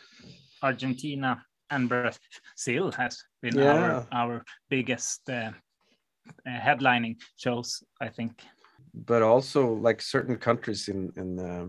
argentina 0.63 1.43
and 1.71 1.89
brazil 1.89 2.93
has 2.93 3.19
been 3.43 3.59
Yeah. 3.59 3.67
our 3.67 4.07
our 4.13 4.45
biggest 4.71 5.29
uh, 5.29 5.51
uh, 6.47 6.61
headlining 6.67 7.17
shows 7.37 7.83
i 8.01 8.09
think 8.09 8.33
But 8.95 9.23
also 9.23 9.61
like 9.87 10.01
certain 10.01 10.39
countries 10.39 10.89
in 10.89 11.11
in 11.17 11.39
uh, 11.39 11.67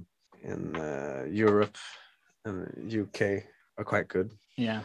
in 0.48 0.76
uh, 0.76 1.26
Europe 1.30 1.78
and 2.46 2.68
UK 3.04 3.44
are 3.78 3.86
quite 3.86 4.08
good. 4.08 4.32
yeah 4.58 4.82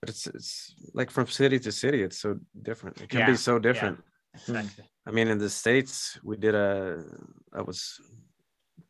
But 0.00 0.10
it's 0.10 0.26
it's 0.26 0.74
like 0.94 1.10
from 1.10 1.26
city 1.26 1.58
to 1.60 1.72
city, 1.72 2.02
it's 2.02 2.18
so 2.18 2.38
different. 2.62 3.00
It 3.00 3.08
can 3.08 3.20
Yeah, 3.20 3.30
be 3.32 3.36
so 3.36 3.58
different. 3.58 3.98
exactly 4.34 4.84
I 5.06 5.10
mean, 5.10 5.28
in 5.28 5.38
the 5.38 5.50
states, 5.50 6.18
we 6.24 6.36
did 6.36 6.54
a. 6.54 7.04
That 7.52 7.66
was 7.66 8.00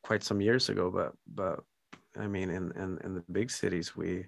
quite 0.02 0.22
some 0.22 0.40
years 0.40 0.68
ago, 0.68 0.90
but 0.90 1.12
but 1.26 1.60
I 2.16 2.26
mean, 2.28 2.50
in 2.50 2.72
in 2.82 2.98
in 3.04 3.14
the 3.14 3.24
big 3.32 3.50
cities, 3.50 3.96
we 3.96 4.26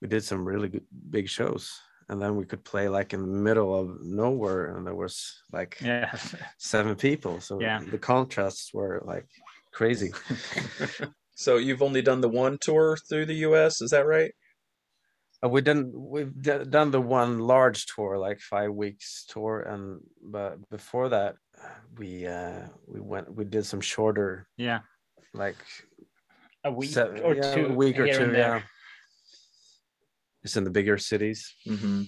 we 0.00 0.08
did 0.08 0.22
some 0.24 0.48
really 0.48 0.68
good 0.68 0.86
big 1.10 1.28
shows, 1.28 1.70
and 2.08 2.20
then 2.20 2.36
we 2.36 2.44
could 2.46 2.62
play 2.64 2.88
like 2.88 3.14
in 3.14 3.20
the 3.22 3.40
middle 3.48 3.74
of 3.74 3.86
nowhere, 4.02 4.76
and 4.76 4.86
there 4.86 4.94
was 4.94 5.42
like 5.52 5.78
yeah 5.80 6.12
seven 6.58 6.94
people. 6.96 7.40
So 7.40 7.58
Yeah. 7.60 7.80
the 7.90 7.98
contrasts 7.98 8.72
were 8.74 9.02
like 9.04 9.28
crazy. 9.76 10.10
So 11.38 11.58
you've 11.58 11.82
only 11.82 12.00
done 12.00 12.22
the 12.22 12.30
one 12.30 12.56
tour 12.58 12.96
through 12.96 13.26
the 13.26 13.44
U.S. 13.48 13.82
Is 13.82 13.90
that 13.90 14.06
right? 14.06 14.32
Uh, 15.44 15.50
we 15.50 15.60
done 15.60 15.92
we've 15.94 16.32
d- 16.40 16.64
done 16.64 16.90
the 16.90 17.00
one 17.00 17.40
large 17.40 17.84
tour, 17.84 18.16
like 18.16 18.40
five 18.40 18.72
weeks 18.72 19.26
tour, 19.28 19.60
and 19.60 20.00
but 20.22 20.56
before 20.70 21.10
that, 21.10 21.36
we 21.98 22.26
uh 22.26 22.62
we 22.86 23.00
went 23.00 23.34
we 23.34 23.44
did 23.44 23.66
some 23.66 23.82
shorter, 23.82 24.48
yeah 24.56 24.80
like 25.34 25.56
a 26.64 26.72
week 26.72 26.90
Se- 26.90 27.20
or 27.22 27.34
yeah, 27.34 27.54
two 27.54 27.66
a 27.66 27.72
week 27.72 27.98
or 27.98 28.10
two, 28.10 28.32
yeah. 28.32 28.62
It's 30.42 30.56
in 30.56 30.64
the 30.64 30.70
bigger 30.70 30.96
cities. 30.96 31.54
Mm-hmm. 31.68 32.04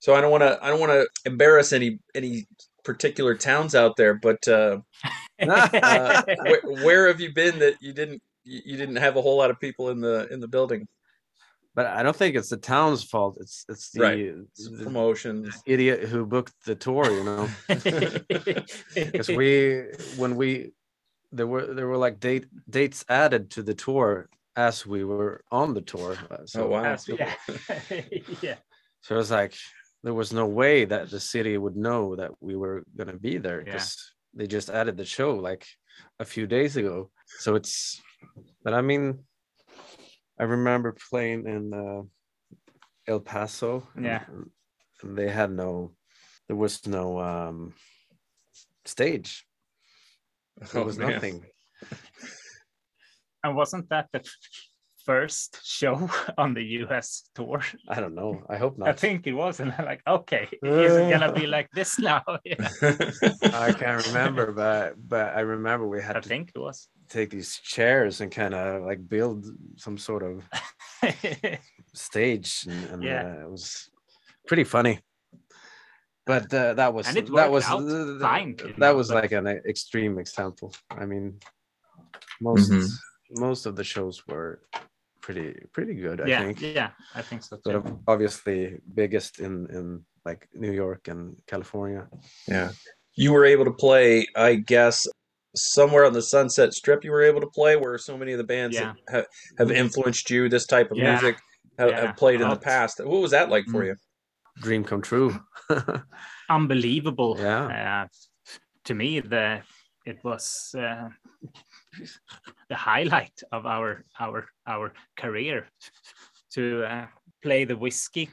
So 0.00 0.14
I 0.14 0.20
don't 0.20 0.30
want 0.30 0.42
to 0.42 0.58
I 0.62 0.68
don't 0.68 0.80
want 0.80 0.92
to 0.92 1.08
embarrass 1.24 1.72
any 1.72 1.98
any 2.14 2.46
particular 2.86 3.34
towns 3.34 3.74
out 3.74 3.96
there, 3.96 4.14
but 4.14 4.46
uh, 4.48 4.78
uh, 5.42 6.22
where, 6.42 6.60
where 6.84 7.06
have 7.08 7.20
you 7.20 7.34
been 7.34 7.58
that 7.58 7.74
you 7.82 7.92
didn't 7.92 8.22
you 8.44 8.62
you 8.64 8.76
didn't 8.78 8.96
have 8.96 9.16
a 9.16 9.22
whole 9.22 9.36
lot 9.36 9.50
of 9.50 9.60
people 9.60 9.90
in 9.90 10.00
the 10.00 10.26
in 10.32 10.40
the 10.40 10.48
building? 10.48 10.86
but 11.74 11.84
I 11.84 12.02
don't 12.02 12.16
think 12.16 12.36
it's 12.36 12.48
the 12.48 12.56
town's 12.56 13.04
fault. 13.04 13.36
It's 13.38 13.66
it's 13.68 13.90
the, 13.90 14.00
Right. 14.00 14.34
the 14.56 14.84
Promotions. 14.84 15.54
idiot 15.66 16.08
who 16.08 16.24
booked 16.24 16.54
the 16.64 16.74
tour. 16.74 17.04
You 17.10 17.24
know, 17.24 17.48
because 17.68 19.28
we 19.28 19.84
when 20.16 20.36
we 20.36 20.72
there 21.32 21.46
were 21.46 21.66
there 21.74 21.86
were 21.88 21.98
like 21.98 22.18
date 22.18 22.46
dates 22.70 23.04
added 23.10 23.50
to 23.50 23.62
the 23.62 23.74
tour 23.74 24.28
as 24.56 24.86
we 24.86 25.04
were 25.04 25.44
on 25.50 25.74
the 25.74 25.82
tour. 25.82 26.16
Uh, 26.30 26.46
So 26.46 26.64
Oh, 26.64 26.68
wow. 26.68 26.84
As- 26.84 27.08
yeah. 27.08 27.34
yeah. 28.40 28.56
So 29.02 29.14
it 29.16 29.18
was 29.18 29.30
like 29.30 29.52
there 30.06 30.14
was 30.14 30.32
no 30.32 30.46
way 30.46 30.84
that 30.84 31.10
the 31.10 31.18
city 31.18 31.58
would 31.58 31.74
know 31.76 32.14
that 32.14 32.30
we 32.40 32.54
were 32.54 32.84
gonna 32.96 33.18
be 33.28 33.38
there 33.38 33.60
Yeah. 33.66 33.82
they 34.38 34.46
just 34.46 34.70
added 34.70 34.96
the 34.96 35.04
show 35.04 35.34
like 35.34 35.66
a 36.20 36.24
few 36.24 36.46
days 36.46 36.76
ago. 36.76 37.10
So 37.40 37.56
it's, 37.56 38.00
but 38.62 38.72
I 38.72 38.82
mean, 38.82 39.24
I 40.38 40.44
remember 40.44 40.94
playing 41.10 41.48
in 41.48 41.62
uh, 41.74 42.02
El 43.08 43.18
Paso. 43.20 43.88
and- 43.96 44.04
Yeah. 44.04 44.24
and- 44.28 44.50
they 45.18 45.28
had 45.28 45.50
no, 45.50 45.96
there 46.46 46.56
was 46.64 46.86
no 46.86 47.18
um, 47.18 47.74
stage. 48.84 49.44
There 50.72 50.82
Oh, 50.82 50.86
was 50.86 50.98
man. 50.98 51.10
nothing. 51.10 51.44
And 53.44 53.54
wasn't 53.56 53.88
that 53.90 54.06
the 54.12 54.20
first 55.16 55.60
show 55.64 56.10
on 56.38 56.52
the 56.54 56.64
US 56.82 57.30
tour? 57.34 57.62
I 57.88 58.00
don't 58.00 58.14
know. 58.14 58.42
I 58.50 58.56
hope 58.58 58.76
not. 58.78 58.88
I 58.88 58.92
think 58.92 59.26
it 59.26 59.32
was, 59.32 59.60
and 59.60 59.72
I'm 59.78 59.86
like, 59.86 60.02
okay, 60.06 60.48
is 60.62 60.92
it 61.00 61.10
gonna 61.10 61.32
be 61.32 61.46
like 61.46 61.68
this 61.72 61.98
now? 62.10 62.22
Yeah, 62.44 62.58
I 63.52 63.72
can't 63.72 64.06
remember, 64.08 64.52
but 64.52 64.94
but 65.08 65.26
I 65.38 65.40
remember 65.40 65.86
we 65.88 66.02
had 66.02 66.16
I 66.16 66.20
to 66.20 66.28
think 66.28 66.50
it 66.54 66.58
was. 66.58 66.88
take 67.08 67.30
these 67.30 67.56
chairs 67.74 68.20
and 68.20 68.30
kind 68.34 68.54
of 68.54 68.82
like 68.88 69.00
build 69.08 69.46
some 69.76 69.96
sort 69.98 70.22
of 70.30 70.42
stage 71.94 72.66
and, 72.68 72.84
and 72.92 73.02
Yeah. 73.02 73.22
uh, 73.24 73.44
it 73.46 73.50
was 73.50 73.90
pretty 74.48 74.64
funny 74.64 74.98
but 76.26 76.52
uh, 76.52 76.74
that 76.74 76.90
was 76.92 77.06
And 77.06 77.16
it 77.18 77.26
that 77.34 77.50
was 77.50 77.64
out 77.64 77.82
uh, 77.86 78.18
fine, 78.18 78.56
that 78.56 78.78
know, 78.78 78.96
was 78.98 79.08
but- 79.08 79.22
like 79.22 79.32
an 79.32 79.46
extreme 79.72 80.18
example 80.18 80.68
i 80.90 81.04
mean 81.06 81.38
most 82.40 82.70
Mhm. 82.70 82.86
most 83.46 83.66
of 83.66 83.74
the 83.78 83.84
shows 83.84 84.16
were 84.28 84.52
pretty 85.26 85.48
pretty 85.72 85.94
good 85.94 86.20
i 86.20 86.26
yeah, 86.26 86.40
think 86.44 86.60
yeah, 86.62 86.90
I 87.16 87.22
think 87.28 87.42
so 87.42 87.58
but 87.64 87.72
too. 87.72 87.76
ob- 87.78 88.00
obviously 88.06 88.58
biggest 88.94 89.32
in 89.46 89.52
in 89.76 89.86
like 90.24 90.48
new 90.54 90.70
york 90.82 91.02
and 91.12 91.22
california 91.52 92.02
Yeah. 92.54 92.70
You 93.24 93.32
were 93.32 93.46
able 93.54 93.64
to 93.64 93.76
play, 93.86 94.08
I 94.36 94.50
guess, 94.74 94.98
somewhere 95.76 96.04
on 96.08 96.12
the 96.12 96.20
Sunset 96.34 96.74
Strip. 96.74 97.00
You 97.02 97.10
were 97.16 97.22
able 97.30 97.40
to 97.46 97.52
play 97.58 97.74
where 97.82 97.96
so 97.96 98.14
many 98.20 98.32
of 98.36 98.38
the 98.42 98.50
bands 98.54 98.76
Yeah. 98.76 98.92
that 98.92 99.14
have, 99.14 99.26
have 99.60 99.70
influenced 99.84 100.26
you. 100.34 100.40
This 100.50 100.66
type 100.66 100.90
of 100.92 100.98
Yeah. 100.98 101.12
music 101.12 101.34
have, 101.78 101.90
Yeah. 101.90 102.00
have 102.02 102.14
played 102.22 102.40
in 102.42 102.48
the 102.56 102.62
past. 102.72 102.94
What 103.12 103.22
was 103.26 103.30
that 103.36 103.48
like 103.54 103.64
for 103.72 103.80
Mm. 103.82 103.86
you? 103.88 103.94
dream 104.66 104.82
come 104.90 105.00
true 105.10 105.30
Unbelievable. 106.58 107.32
Yeah. 107.38 107.64
Uh, 107.78 108.04
to 108.84 108.92
me, 108.94 109.20
the 109.20 109.62
it 110.10 110.18
was 110.28 110.44
uh, 110.86 111.08
the 112.68 112.74
highlight 112.74 113.42
of 113.52 113.66
our 113.66 114.04
our 114.20 114.46
our 114.66 114.92
career 115.16 115.66
to 116.52 116.84
uh, 116.84 117.06
play 117.42 117.64
the 117.64 117.76
Whisky 117.76 118.28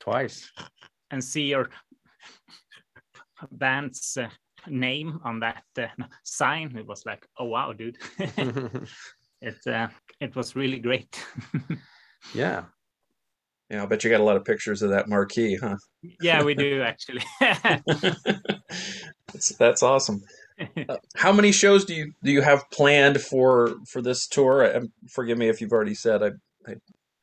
twice 0.00 0.50
and 1.10 1.22
see 1.22 1.46
your 1.46 1.68
band's 3.52 4.16
uh, 4.16 4.28
name 4.68 5.20
on 5.24 5.40
that 5.40 5.64
uh, 5.78 5.86
sign. 6.24 6.76
It 6.76 6.86
was 6.86 7.04
like, 7.06 7.26
oh 7.38 7.46
wow, 7.46 7.72
dude! 7.72 7.98
it 9.40 9.66
uh, 9.66 9.88
it 10.20 10.36
was 10.36 10.56
really 10.56 10.78
great. 10.78 11.24
yeah 12.34 12.64
Yeah, 13.70 13.82
I 13.82 13.86
bet 13.86 14.04
you 14.04 14.10
got 14.10 14.20
a 14.20 14.24
lot 14.24 14.36
of 14.36 14.44
pictures 14.44 14.82
of 14.82 14.90
that 14.90 15.08
marquee, 15.08 15.56
huh? 15.56 15.76
yeah, 16.20 16.42
we 16.42 16.54
do 16.54 16.82
actually. 16.82 17.24
that's, 17.40 19.48
that's 19.58 19.82
awesome. 19.82 20.22
How 21.16 21.32
many 21.32 21.52
shows 21.52 21.84
do 21.84 21.94
you 21.94 22.12
do 22.22 22.30
you 22.30 22.42
have 22.42 22.68
planned 22.70 23.20
for 23.20 23.74
for 23.88 24.00
this 24.02 24.26
tour? 24.26 24.76
Um 24.76 24.92
forgive 25.10 25.38
me 25.38 25.48
if 25.48 25.60
you've 25.60 25.72
already 25.72 25.94
said. 25.94 26.22
I, 26.22 26.30
I 26.68 26.74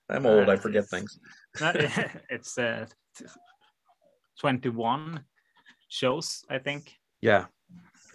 I'm 0.09 0.25
old. 0.25 0.49
I 0.49 0.53
Uh, 0.53 0.57
forget 0.57 0.83
it's- 0.83 0.89
things. 0.89 1.19
it's 2.29 2.57
uh, 2.57 2.85
21 4.39 5.23
shows, 5.87 6.43
I 6.49 6.59
think. 6.59 6.97
yeah 7.21 7.45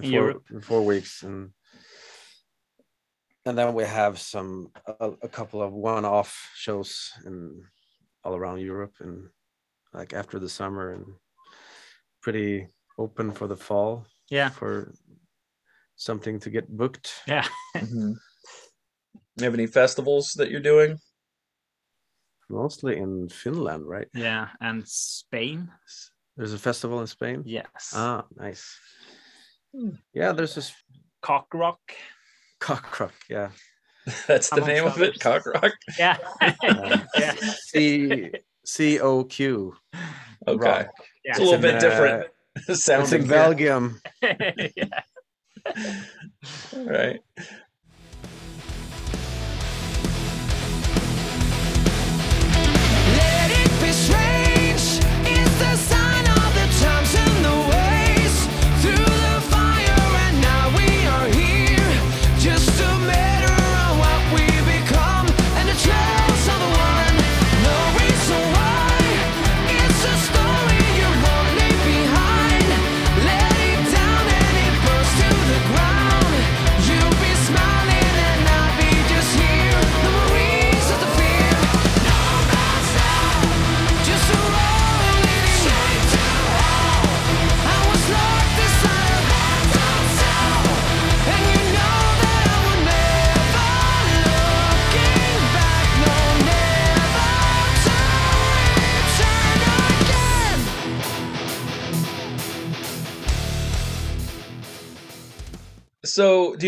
In 0.00 0.10
four, 0.10 0.20
Europe. 0.20 0.42
four 0.62 0.82
weeks 0.84 1.22
and 1.22 1.50
and 3.46 3.56
then 3.56 3.72
we 3.74 3.84
have 3.84 4.18
some 4.18 4.70
a, 5.00 5.10
a 5.22 5.28
couple 5.28 5.62
of 5.62 5.72
one-off 5.72 6.50
shows 6.54 7.10
in 7.24 7.62
all 8.24 8.34
around 8.36 8.60
europe 8.60 8.94
and 9.00 9.28
like 9.94 10.12
after 10.12 10.38
the 10.38 10.48
summer 10.48 10.92
and 10.92 11.04
pretty 12.20 12.68
open 12.98 13.32
for 13.32 13.46
the 13.48 13.56
fall 13.56 14.04
Yeah, 14.30 14.50
for 14.50 14.92
something 15.96 16.38
to 16.40 16.50
get 16.50 16.68
booked 16.68 17.12
yeah. 17.26 17.44
Mhm. 17.76 18.14
You 19.36 19.44
have 19.44 19.54
any 19.54 19.66
festivals 19.66 20.32
that 20.36 20.50
you're 20.50 20.60
doing? 20.60 20.98
mostly 22.50 22.96
in 22.96 23.28
finland 23.28 23.86
right 23.86 24.08
Yeah, 24.14 24.48
and 24.62 24.86
Spain. 24.88 25.68
there's 26.36 26.54
a 26.54 26.58
festival 26.58 27.00
in 27.00 27.06
spain 27.06 27.42
Yes. 27.44 27.92
ah 27.94 28.24
nice 28.36 28.64
yeah 30.14 30.32
there's 30.32 30.54
this 30.54 30.72
Cock 31.20 31.52
Rock. 31.52 31.80
cockroach 32.60 33.12
yeah 33.28 33.50
That's 34.26 34.48
the 34.48 34.56
Amongst 34.62 34.68
name 34.74 34.84
of 34.86 35.02
it, 35.02 35.08
others. 35.10 35.18
Cock 35.18 35.44
Rock. 35.46 35.72
Yeah. 35.98 36.16
Yeah. 37.18 37.34
c 37.68 38.30
c 38.64 38.98
o 39.00 39.24
q 39.24 39.74
Okay, 40.46 40.56
rock. 40.70 40.86
Yeah. 41.24 41.30
it's 41.32 41.38
a 41.38 41.42
little 41.42 41.54
in, 41.56 41.60
bit 41.60 41.74
uh, 41.74 41.80
different. 41.80 42.26
Sound 42.74 43.04
it's 43.04 43.12
in 43.12 43.26
belgium 43.26 44.00
yeah. 44.22 45.02
Right. 46.76 47.20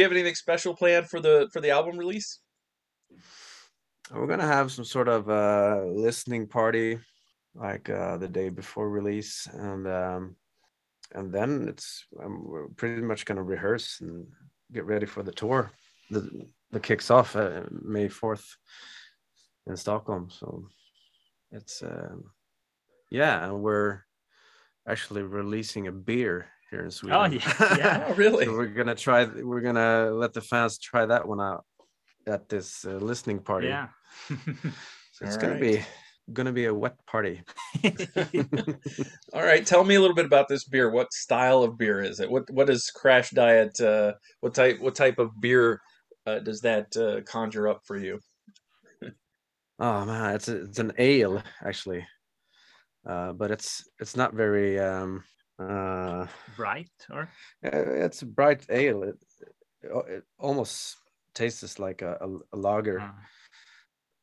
You 0.01 0.05
have 0.05 0.13
anything 0.13 0.35
special 0.35 0.75
planned 0.75 1.09
for 1.09 1.21
the 1.21 1.49
for 1.53 1.61
the 1.61 1.71
album 1.71 1.99
release? 1.99 2.41
We're 4.11 4.27
gonna 4.27 4.47
have 4.47 4.73
some 4.73 4.85
sort 4.85 5.09
of 5.09 5.29
uh 5.29 5.83
listening 5.87 6.47
party 6.47 6.99
like 7.55 7.91
uh 7.91 8.17
the 8.17 8.29
day 8.29 8.49
before 8.49 8.89
release 8.89 9.47
and 9.53 9.87
um 9.87 10.37
and 11.13 11.33
then 11.33 11.67
it's 11.69 12.07
um, 12.23 12.45
we're 12.47 12.69
pretty 12.69 13.03
much 13.03 13.25
gonna 13.25 13.43
rehearse 13.43 14.01
and 14.01 14.27
get 14.73 14.85
ready 14.85 15.07
for 15.07 15.23
the 15.23 15.33
tour. 15.33 15.71
The 16.11 16.47
the 16.71 16.81
kicks 16.81 17.11
off 17.11 17.37
uh, 17.37 17.65
May 17.71 18.09
4th 18.09 18.47
in 19.67 19.77
Stockholm. 19.77 20.31
So 20.31 20.67
it's 21.53 21.83
um 21.83 22.25
yeah, 23.11 23.45
and 23.45 23.61
we're 23.61 24.03
actually 24.91 25.23
releasing 25.23 25.87
a 25.87 25.93
beer 25.93 26.49
here 26.71 26.83
in 26.85 26.91
Sweden. 26.91 27.19
Oh, 27.19 27.25
yeah, 27.27 27.77
yeah. 27.77 28.05
Oh, 28.09 28.15
really? 28.15 28.45
So 28.45 28.53
we're 28.53 28.67
gonna 28.67 28.95
try. 28.95 29.25
We're 29.25 29.61
gonna 29.61 30.11
let 30.11 30.33
the 30.33 30.41
fans 30.41 30.79
try 30.79 31.07
that 31.07 31.27
one 31.27 31.41
out 31.41 31.65
at 32.27 32.49
this 32.49 32.85
uh, 32.85 32.93
listening 32.93 33.41
party. 33.41 33.69
yeah. 33.69 33.89
So 35.13 35.27
it's 35.27 35.35
All 35.37 35.43
gonna 35.43 35.55
right. 35.55 35.61
be 35.61 35.85
gonna 36.33 36.53
be 36.53 36.65
a 36.65 36.73
wet 36.75 36.97
party. 37.07 37.43
All 39.35 39.43
right, 39.43 39.67
tell 39.67 39.85
me 39.85 39.97
a 39.97 40.01
little 40.01 40.17
bit 40.17 40.25
about 40.25 40.49
this 40.49 40.65
beer. 40.65 40.91
What 40.91 41.13
style 41.13 41.63
of 41.63 41.77
beer 41.77 42.01
is 42.01 42.21
it? 42.21 42.31
What 42.31 42.51
what 42.51 42.71
is 42.71 42.91
Crashdïet? 42.97 43.81
Uh, 43.83 44.15
what 44.41 44.55
type 44.55 44.81
what 44.81 44.95
type 44.95 45.19
of 45.19 45.39
beer 45.41 45.81
uh, 46.27 46.39
does 46.39 46.61
that 46.63 46.97
uh, 46.97 47.21
conjure 47.31 47.69
up 47.69 47.83
for 47.85 47.99
you? 47.99 48.19
Oh 49.79 50.05
man, 50.05 50.35
it's 50.37 50.49
a, 50.49 50.63
it's 50.63 50.79
an 50.79 50.93
ale 50.99 51.43
actually, 51.65 52.07
uh, 53.07 53.33
but 53.33 53.51
it's 53.51 53.89
it's 53.99 54.17
not 54.17 54.35
very. 54.35 54.79
Um, 54.79 55.25
uh, 55.59 56.27
Bright 56.57 56.89
or 57.11 57.29
uh, 57.65 58.05
it's 58.05 58.23
a 58.23 58.27
bright 58.27 58.65
ale. 58.71 59.03
It, 59.03 59.17
it, 59.83 59.93
it 60.09 60.25
almost 60.39 60.97
tastes 61.35 61.79
like 61.79 62.01
a, 62.01 62.17
a, 62.21 62.57
a 62.57 62.57
lager. 62.57 63.01
uh, 63.01 63.11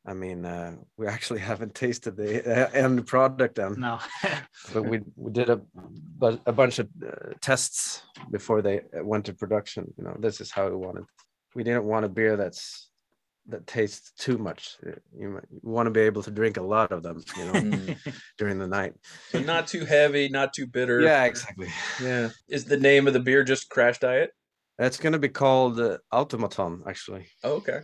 I 0.08 0.14
mean, 0.14 0.46
uh, 0.46 0.76
we 0.96 1.06
actually 1.06 1.40
haven't 1.50 1.74
tasted 1.74 2.16
the 2.16 2.40
uh, 2.40 2.70
end 2.72 3.06
product 3.06 3.56
then, 3.56 3.74
no? 3.78 3.98
but 4.72 4.82
we 4.82 5.00
we 5.16 5.30
did 5.30 5.50
a 5.50 5.60
a 6.46 6.52
bunch 6.52 6.78
of 6.78 6.88
uh, 7.06 7.34
tests 7.40 8.02
before 8.30 8.62
they 8.62 8.78
uh, 8.80 9.04
went 9.04 9.26
to 9.26 9.34
production. 9.34 9.92
You 9.96 10.04
know, 10.04 10.16
this 10.18 10.40
is 10.40 10.50
how 10.50 10.68
we 10.68 10.76
wanted. 10.76 11.04
We 11.54 11.62
didn't 11.62 11.84
want 11.84 12.06
a 12.06 12.08
beer 12.08 12.36
that's 12.36 12.87
that 13.48 13.66
tastes 13.66 14.12
too 14.18 14.38
much. 14.38 14.76
Uh, 14.86 14.90
You, 15.18 15.28
might- 15.30 15.44
you 15.50 15.60
want 15.62 15.86
to 15.86 15.90
be 15.90 16.00
able 16.00 16.22
to 16.22 16.30
drink 16.30 16.56
a 16.58 16.62
lot 16.62 16.92
of 16.92 17.02
them, 17.02 17.22
you 17.36 17.44
know, 17.46 17.52
Mm. 17.52 17.96
during 18.38 18.58
the 18.58 18.66
night. 18.68 18.94
So 19.30 19.40
not 19.40 19.66
too 19.66 19.84
heavy, 19.84 20.28
not 20.28 20.52
too 20.52 20.66
bitter. 20.66 21.00
Yeah, 21.00 21.24
exactly. 21.24 21.68
Yeah. 22.02 22.28
Is 22.48 22.64
the 22.66 22.76
name 22.76 23.06
of 23.06 23.14
the 23.14 23.20
beer 23.20 23.42
just 23.44 23.70
Crashdïet? 23.70 24.28
It's 24.78 24.98
going 24.98 25.14
to 25.14 25.18
be 25.18 25.28
called 25.30 25.80
uh, 25.80 25.98
Automaton, 26.12 26.82
actually. 26.86 27.26
Oh, 27.42 27.54
okay. 27.54 27.80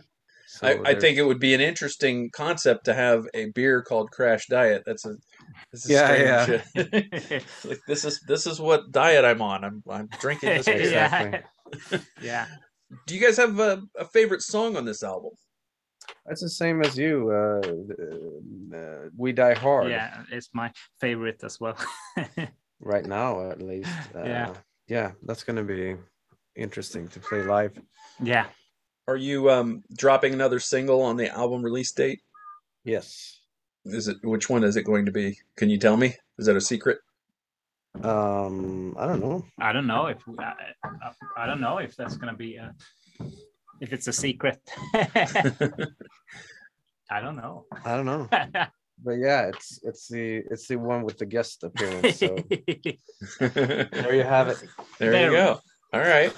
So 0.47 0.67
I, 0.67 0.91
I 0.91 0.95
think 0.95 1.17
it 1.17 1.23
would 1.23 1.39
be 1.39 1.53
an 1.53 1.59
interesting 1.59 2.29
concept 2.31 2.85
to 2.85 2.93
have 2.93 3.25
a 3.33 3.49
beer 3.55 3.81
called 3.81 4.09
Crashdïet. 4.17 4.83
That's 4.85 5.03
a 5.05 5.15
this 5.73 5.85
is 5.85 5.91
Yeah, 5.91 6.43
strange. 6.43 6.63
like 7.65 7.81
this 7.87 8.05
is 8.05 8.21
this 8.27 8.47
is 8.47 8.61
what 8.61 8.91
diet 8.91 9.25
I'm 9.25 9.41
on. 9.41 9.65
I'm 9.65 9.83
I'm 9.89 10.07
drinking 10.21 10.49
this. 10.49 10.65
beer. 10.67 10.77
Exactly. 10.77 11.39
yeah. 11.91 11.99
yeah. 12.21 12.45
Do 13.07 13.15
you 13.15 13.19
guys 13.21 13.35
have 13.37 13.59
a, 13.59 13.81
a 13.99 14.05
favorite 14.05 14.43
song 14.43 14.77
on 14.77 14.85
this 14.85 15.03
album? 15.03 15.31
That's 16.25 16.41
the 16.41 16.49
same 16.49 16.81
as 16.81 16.97
you. 16.97 17.29
Uh, 17.31 18.75
uh, 18.75 19.09
we 19.15 19.31
die 19.31 19.53
hard. 19.53 19.89
Yeah, 19.91 20.23
it's 20.31 20.49
my 20.53 20.71
favorite 20.99 21.43
as 21.43 21.59
well. 21.59 21.77
Right 22.81 23.05
now, 23.05 23.49
at 23.51 23.61
least. 23.61 23.89
Uh, 24.13 24.23
Yeah. 24.23 24.53
Yeah, 24.87 25.11
that's 25.23 25.43
going 25.43 25.55
to 25.55 25.63
be 25.63 25.95
interesting 26.55 27.07
to 27.07 27.19
play 27.19 27.41
live. 27.41 27.79
yeah. 28.21 28.47
Are 29.07 29.15
you 29.17 29.49
um 29.51 29.83
dropping 29.95 30.33
another 30.33 30.59
single 30.59 31.01
on 31.03 31.15
the 31.15 31.29
album 31.29 31.61
release 31.63 31.91
date? 31.91 32.21
Yes. 32.83 33.39
Is 33.85 34.07
it 34.07 34.17
which 34.23 34.49
one 34.49 34.63
is 34.63 34.75
it 34.77 34.83
going 34.83 35.05
to 35.05 35.11
be? 35.11 35.37
Can 35.57 35.69
you 35.69 35.77
tell 35.77 35.95
me? 35.95 36.15
Is 36.39 36.47
that 36.47 36.55
a 36.55 36.61
secret? 36.61 36.97
Um, 38.03 38.95
I 38.99 39.05
don't 39.07 39.21
know. 39.21 39.45
I 39.59 39.71
don't 39.71 39.87
know 39.87 40.07
if 40.07 40.17
I, 40.37 40.53
I, 40.83 41.11
I 41.37 41.45
don't 41.47 41.61
know 41.61 41.77
if 41.77 41.95
that's 41.95 42.17
gonna 42.17 42.35
be 42.35 42.55
a, 42.57 42.73
if 43.81 43.91
it's 43.93 44.07
a 44.07 44.13
secret. 44.13 44.59
I 44.93 45.69
don't 47.21 47.35
know. 47.35 47.65
I 47.83 47.95
don't 47.95 48.05
know. 48.05 48.27
But 49.03 49.15
yeah, 49.19 49.47
it's 49.49 49.81
it's 49.83 50.07
the 50.07 50.37
it's 50.49 50.69
the 50.69 50.77
one 50.77 51.03
with 51.03 51.17
the 51.17 51.25
guest 51.25 51.65
appearance. 51.65 52.17
So 52.17 52.37
there 53.41 53.89
there 53.91 54.15
you 54.15 54.23
have 54.23 54.47
it. 54.47 54.61
you 54.63 54.69
There. 55.11 55.31
You 55.31 55.37
go. 55.37 55.59
All 55.91 55.99
right. 55.99 56.31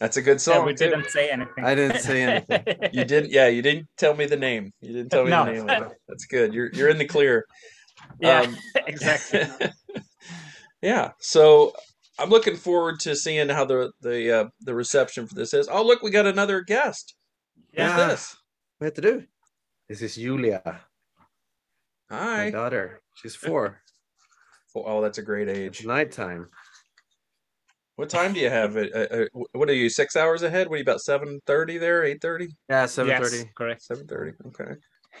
That's 0.00 0.16
a 0.16 0.22
good 0.22 0.36
Yeah, 0.40 0.56
song. 0.56 0.64
we 0.64 0.72
too. 0.74 0.88
didn't 0.88 1.10
say 1.10 1.28
anything. 1.28 1.66
I 1.66 1.74
didn't 1.74 2.00
say 2.00 2.22
anything. 2.22 2.64
You 2.94 3.04
didn't 3.04 3.30
yeah, 3.30 3.48
you 3.48 3.60
didn't 3.60 3.88
tell 3.98 4.14
me 4.14 4.24
the 4.24 4.38
name. 4.38 4.72
You 4.80 4.94
didn't 4.94 5.10
tell 5.10 5.24
me 5.24 5.30
No. 5.30 5.44
the 5.44 5.52
name 5.52 5.68
of 5.68 5.82
it. 5.92 5.98
That's 6.08 6.24
good. 6.24 6.54
You're 6.54 6.70
you're 6.72 6.88
in 6.88 6.96
the 6.96 7.04
clear. 7.04 7.44
yeah, 8.20 8.40
Um, 8.40 8.56
exactly. 8.86 9.46
yeah. 10.80 11.12
So 11.20 11.74
I'm 12.18 12.30
looking 12.30 12.56
forward 12.56 13.00
to 13.00 13.14
seeing 13.14 13.48
how 13.48 13.64
the 13.64 13.92
the 14.00 14.40
uh, 14.40 14.48
the 14.60 14.74
reception 14.74 15.26
for 15.26 15.34
this 15.34 15.54
is. 15.54 15.68
Oh, 15.70 15.84
look, 15.84 16.02
we 16.02 16.10
got 16.10 16.26
another 16.26 16.60
guest. 16.62 17.14
Who's 17.70 17.78
Yeah. 17.78 18.08
this? 18.08 18.36
We 18.80 18.86
have 18.86 18.94
to 18.94 19.00
do? 19.00 19.24
This 19.88 20.02
is 20.02 20.16
Julia, 20.16 20.62
Hi. 22.10 22.44
my 22.44 22.50
daughter. 22.50 23.00
She's 23.14 23.34
four. 23.46 23.80
Oh, 24.74 25.00
that's 25.00 25.18
a 25.18 25.22
great 25.22 25.48
It's 25.48 25.80
age. 25.80 25.86
nighttime. 25.86 26.48
What 27.96 28.10
time 28.10 28.32
do 28.32 28.38
you 28.38 28.48
have? 28.50 28.76
Uh, 28.76 28.80
uh, 28.94 29.24
what 29.52 29.68
are 29.68 29.74
you? 29.74 29.88
Six 29.88 30.14
hours 30.14 30.42
ahead? 30.44 30.68
What 30.68 30.74
are 30.74 30.78
you 30.78 30.82
about? 30.82 31.00
Seven 31.00 31.40
thirty 31.46 31.78
there? 31.78 32.04
Eight 32.04 32.20
thirty? 32.22 32.48
Yeah, 32.68 32.86
seven 32.86 33.20
thirty. 33.20 33.38
Yes, 33.38 33.46
correct. 33.56 33.82
Seven 33.82 34.06
thirty. 34.06 34.32
Okay. 34.46 34.74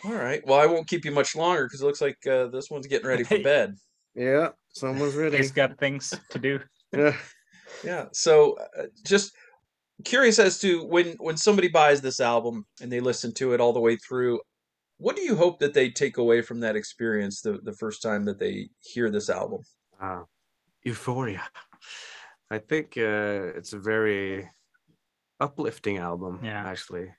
All 0.04 0.12
right. 0.12 0.46
Well, 0.46 0.60
I 0.60 0.66
won't 0.66 0.86
keep 0.86 1.04
you 1.04 1.10
much 1.10 1.34
longer 1.34 1.64
because 1.64 1.80
it 1.82 1.86
looks 1.86 2.00
like 2.00 2.18
uh, 2.30 2.46
this 2.48 2.70
one's 2.70 2.86
getting 2.86 3.08
ready 3.08 3.24
for 3.24 3.38
bed. 3.42 3.74
Yeah, 4.14 4.50
someone's 4.74 5.14
ready. 5.16 5.36
He's 5.38 5.50
got 5.50 5.78
things 5.78 6.12
to 6.30 6.38
do. 6.38 6.60
Yeah. 6.92 7.16
Yeah. 7.84 8.06
So, 8.12 8.56
uh, 8.78 8.84
just 9.04 9.32
curious 10.04 10.38
as 10.38 10.58
to 10.60 10.84
when 10.84 11.16
when 11.18 11.36
somebody 11.36 11.68
buys 11.68 12.00
this 12.00 12.20
album 12.20 12.64
and 12.80 12.90
they 12.90 13.00
listen 13.00 13.32
to 13.34 13.52
it 13.52 13.60
all 13.60 13.72
the 13.72 13.80
way 13.80 13.96
through, 13.96 14.40
what 14.98 15.16
do 15.16 15.22
you 15.22 15.36
hope 15.36 15.58
that 15.60 15.74
they 15.74 15.90
take 15.90 16.18
away 16.18 16.42
from 16.42 16.60
that 16.60 16.76
experience 16.76 17.40
the 17.40 17.58
the 17.62 17.72
first 17.72 18.02
time 18.02 18.24
that 18.24 18.38
they 18.38 18.68
hear 18.80 19.10
this 19.10 19.28
album? 19.30 19.60
Ah, 20.00 20.24
Euphoria. 20.84 21.42
I 22.50 22.58
think 22.58 22.96
uh, 22.96 23.52
it's 23.56 23.74
a 23.74 23.78
very 23.78 24.48
uplifting 25.40 25.98
album. 25.98 26.40
Yeah. 26.42 26.64
actually, 26.64 27.12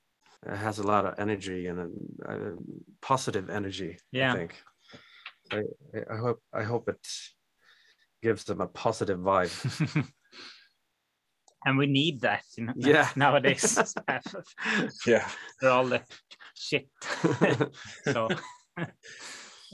it 0.45 0.57
has 0.57 0.79
a 0.79 0.87
lot 0.87 1.05
of 1.05 1.13
energy 1.19 1.67
and 1.67 1.79
a, 1.79 2.33
a 2.33 2.37
positive 3.01 3.49
energy. 3.49 3.97
Yeah. 4.11 4.33
I 4.33 4.35
think. 4.35 4.55
I, 5.51 5.63
I 6.11 6.17
hope 6.17 6.41
I 6.53 6.63
hope 6.63 6.89
it 6.89 7.07
gives 8.21 8.43
them 8.43 8.61
a 8.61 8.67
positive 8.67 9.19
vibe. 9.19 10.09
and 11.65 11.77
we 11.77 11.87
need 11.87 12.21
that, 12.21 12.43
you 12.57 12.65
know, 12.65 12.73
Yeah. 12.75 13.09
nowadays. 13.15 13.77
Yeah. 15.05 15.27
For 15.59 15.69
all 15.69 15.85
the 15.85 16.01
shit. 16.55 16.87
so 18.05 18.27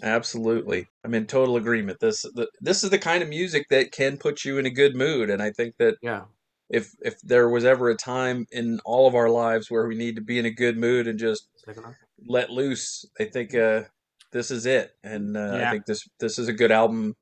Absolutely. 0.03 0.87
I'm 1.03 1.13
in 1.13 1.25
total 1.25 1.55
agreement. 1.57 1.99
This 1.99 2.23
the, 2.23 2.47
this 2.59 2.83
is 2.83 2.89
the 2.89 2.97
kind 2.97 3.23
of 3.23 3.29
music 3.29 3.67
that 3.69 3.91
can 3.91 4.17
put 4.17 4.43
you 4.43 4.57
in 4.57 4.65
a 4.65 4.69
good 4.69 4.95
mood, 4.95 5.29
and 5.29 5.41
I 5.41 5.51
think 5.51 5.75
that 5.77 5.95
yeah, 6.01 6.23
if 6.69 6.91
if 7.01 7.21
there 7.21 7.47
was 7.49 7.63
ever 7.63 7.89
a 7.89 7.95
time 7.95 8.45
in 8.51 8.79
all 8.83 9.07
of 9.07 9.15
our 9.15 9.29
lives 9.29 9.71
where 9.71 9.87
we 9.87 9.95
need 9.95 10.15
to 10.15 10.21
be 10.21 10.37
in 10.37 10.45
a 10.45 10.51
good 10.51 10.77
mood 10.77 11.07
and 11.07 11.17
just 11.17 11.47
let 12.27 12.49
loose, 12.49 13.05
I 13.19 13.25
think 13.25 13.55
uh, 13.55 13.83
this 14.31 14.51
is 14.51 14.65
it. 14.65 14.91
And 15.03 15.37
uh, 15.37 15.61
I 15.63 15.71
think 15.71 15.85
this 15.85 16.05
this 16.19 16.39
is 16.39 16.49
a 16.49 16.53
good 16.53 16.71
album 16.71 17.15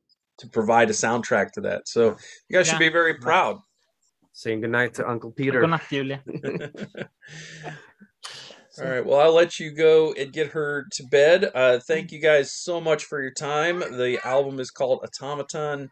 to 0.44 0.50
provide 0.50 0.89
a 0.89 0.94
soundtrack 0.94 1.52
to 1.52 1.62
that. 1.62 1.88
So 1.88 2.18
you 2.50 2.58
guys 2.58 2.68
should 2.68 2.80
be 2.80 2.89
very 2.89 3.16
proud. 3.16 3.60
saying 4.34 4.60
goodnight 4.62 4.94
to 4.96 5.10
Uncle 5.10 5.32
Peter. 5.32 5.62
good 5.62 5.70
night, 5.70 5.82
Julia. 5.89 6.22
All 8.80 8.86
right. 8.86 9.06
Well, 9.06 9.20
I'll 9.20 9.34
let 9.34 9.60
you 9.60 9.72
go 9.72 10.14
and 10.14 10.34
get 10.34 10.48
her 10.48 10.88
to 10.94 11.04
bed. 11.04 11.50
Uh, 11.56 11.80
thank 11.80 12.12
you 12.12 12.20
guys 12.20 12.52
so 12.52 12.82
much 12.82 13.06
for 13.06 13.22
your 13.22 13.32
time. 13.32 13.80
The 13.80 14.20
album 14.26 14.60
is 14.60 14.70
called 14.70 15.00
Automaton. 15.04 15.89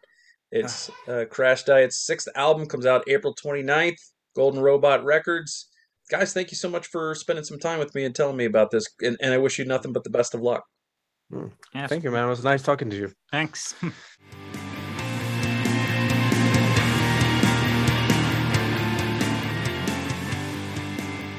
It's 0.52 0.90
uh, 1.08 1.26
Crashdïet's 1.32 2.06
sixth 2.06 2.28
album, 2.36 2.66
comes 2.66 2.86
out 2.86 3.08
April 3.08 3.34
29th, 3.34 4.02
Golden 4.36 4.62
Robot 4.62 5.06
Records. 5.06 5.70
Guys, 6.10 6.34
thank 6.34 6.52
you 6.52 6.58
so 6.58 6.68
much 6.68 6.88
for 6.88 7.16
spending 7.16 7.46
some 7.46 7.60
time 7.60 7.80
with 7.80 7.96
me 7.96 8.04
and 8.04 8.14
telling 8.14 8.36
me 8.36 8.44
about 8.46 8.72
this. 8.72 8.86
And, 9.02 9.16
and 9.22 9.34
I 9.34 9.38
wish 9.38 9.60
you 9.60 9.64
nothing 9.64 9.94
but 9.94 10.04
the 10.04 10.10
best 10.10 10.34
of 10.34 10.42
luck. 10.42 10.64
Yes, 11.74 11.88
Thank 11.88 12.04
you, 12.04 12.12
man. 12.12 12.26
It 12.26 12.30
was 12.30 12.44
nice 12.44 12.62
talking 12.62 12.90
to 12.90 12.98
you. 12.98 13.14
Thanks. 13.32 13.76